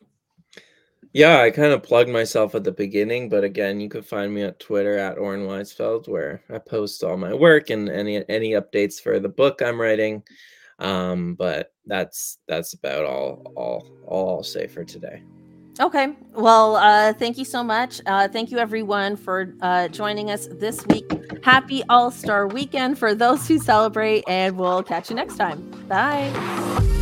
[1.14, 4.42] Yeah, I kind of plugged myself at the beginning, but again, you can find me
[4.42, 9.00] at Twitter at Oren Weisfeld, where I post all my work and any any updates
[9.00, 10.22] for the book I'm writing.
[10.78, 15.22] Um, but that's that's about all all all I'll say for today.
[15.80, 16.16] Okay.
[16.34, 18.00] Well, uh, thank you so much.
[18.04, 21.08] Uh, thank you, everyone, for uh, joining us this week.
[21.44, 25.70] Happy All Star Weekend for those who celebrate, and we'll catch you next time.
[25.88, 26.96] Bye.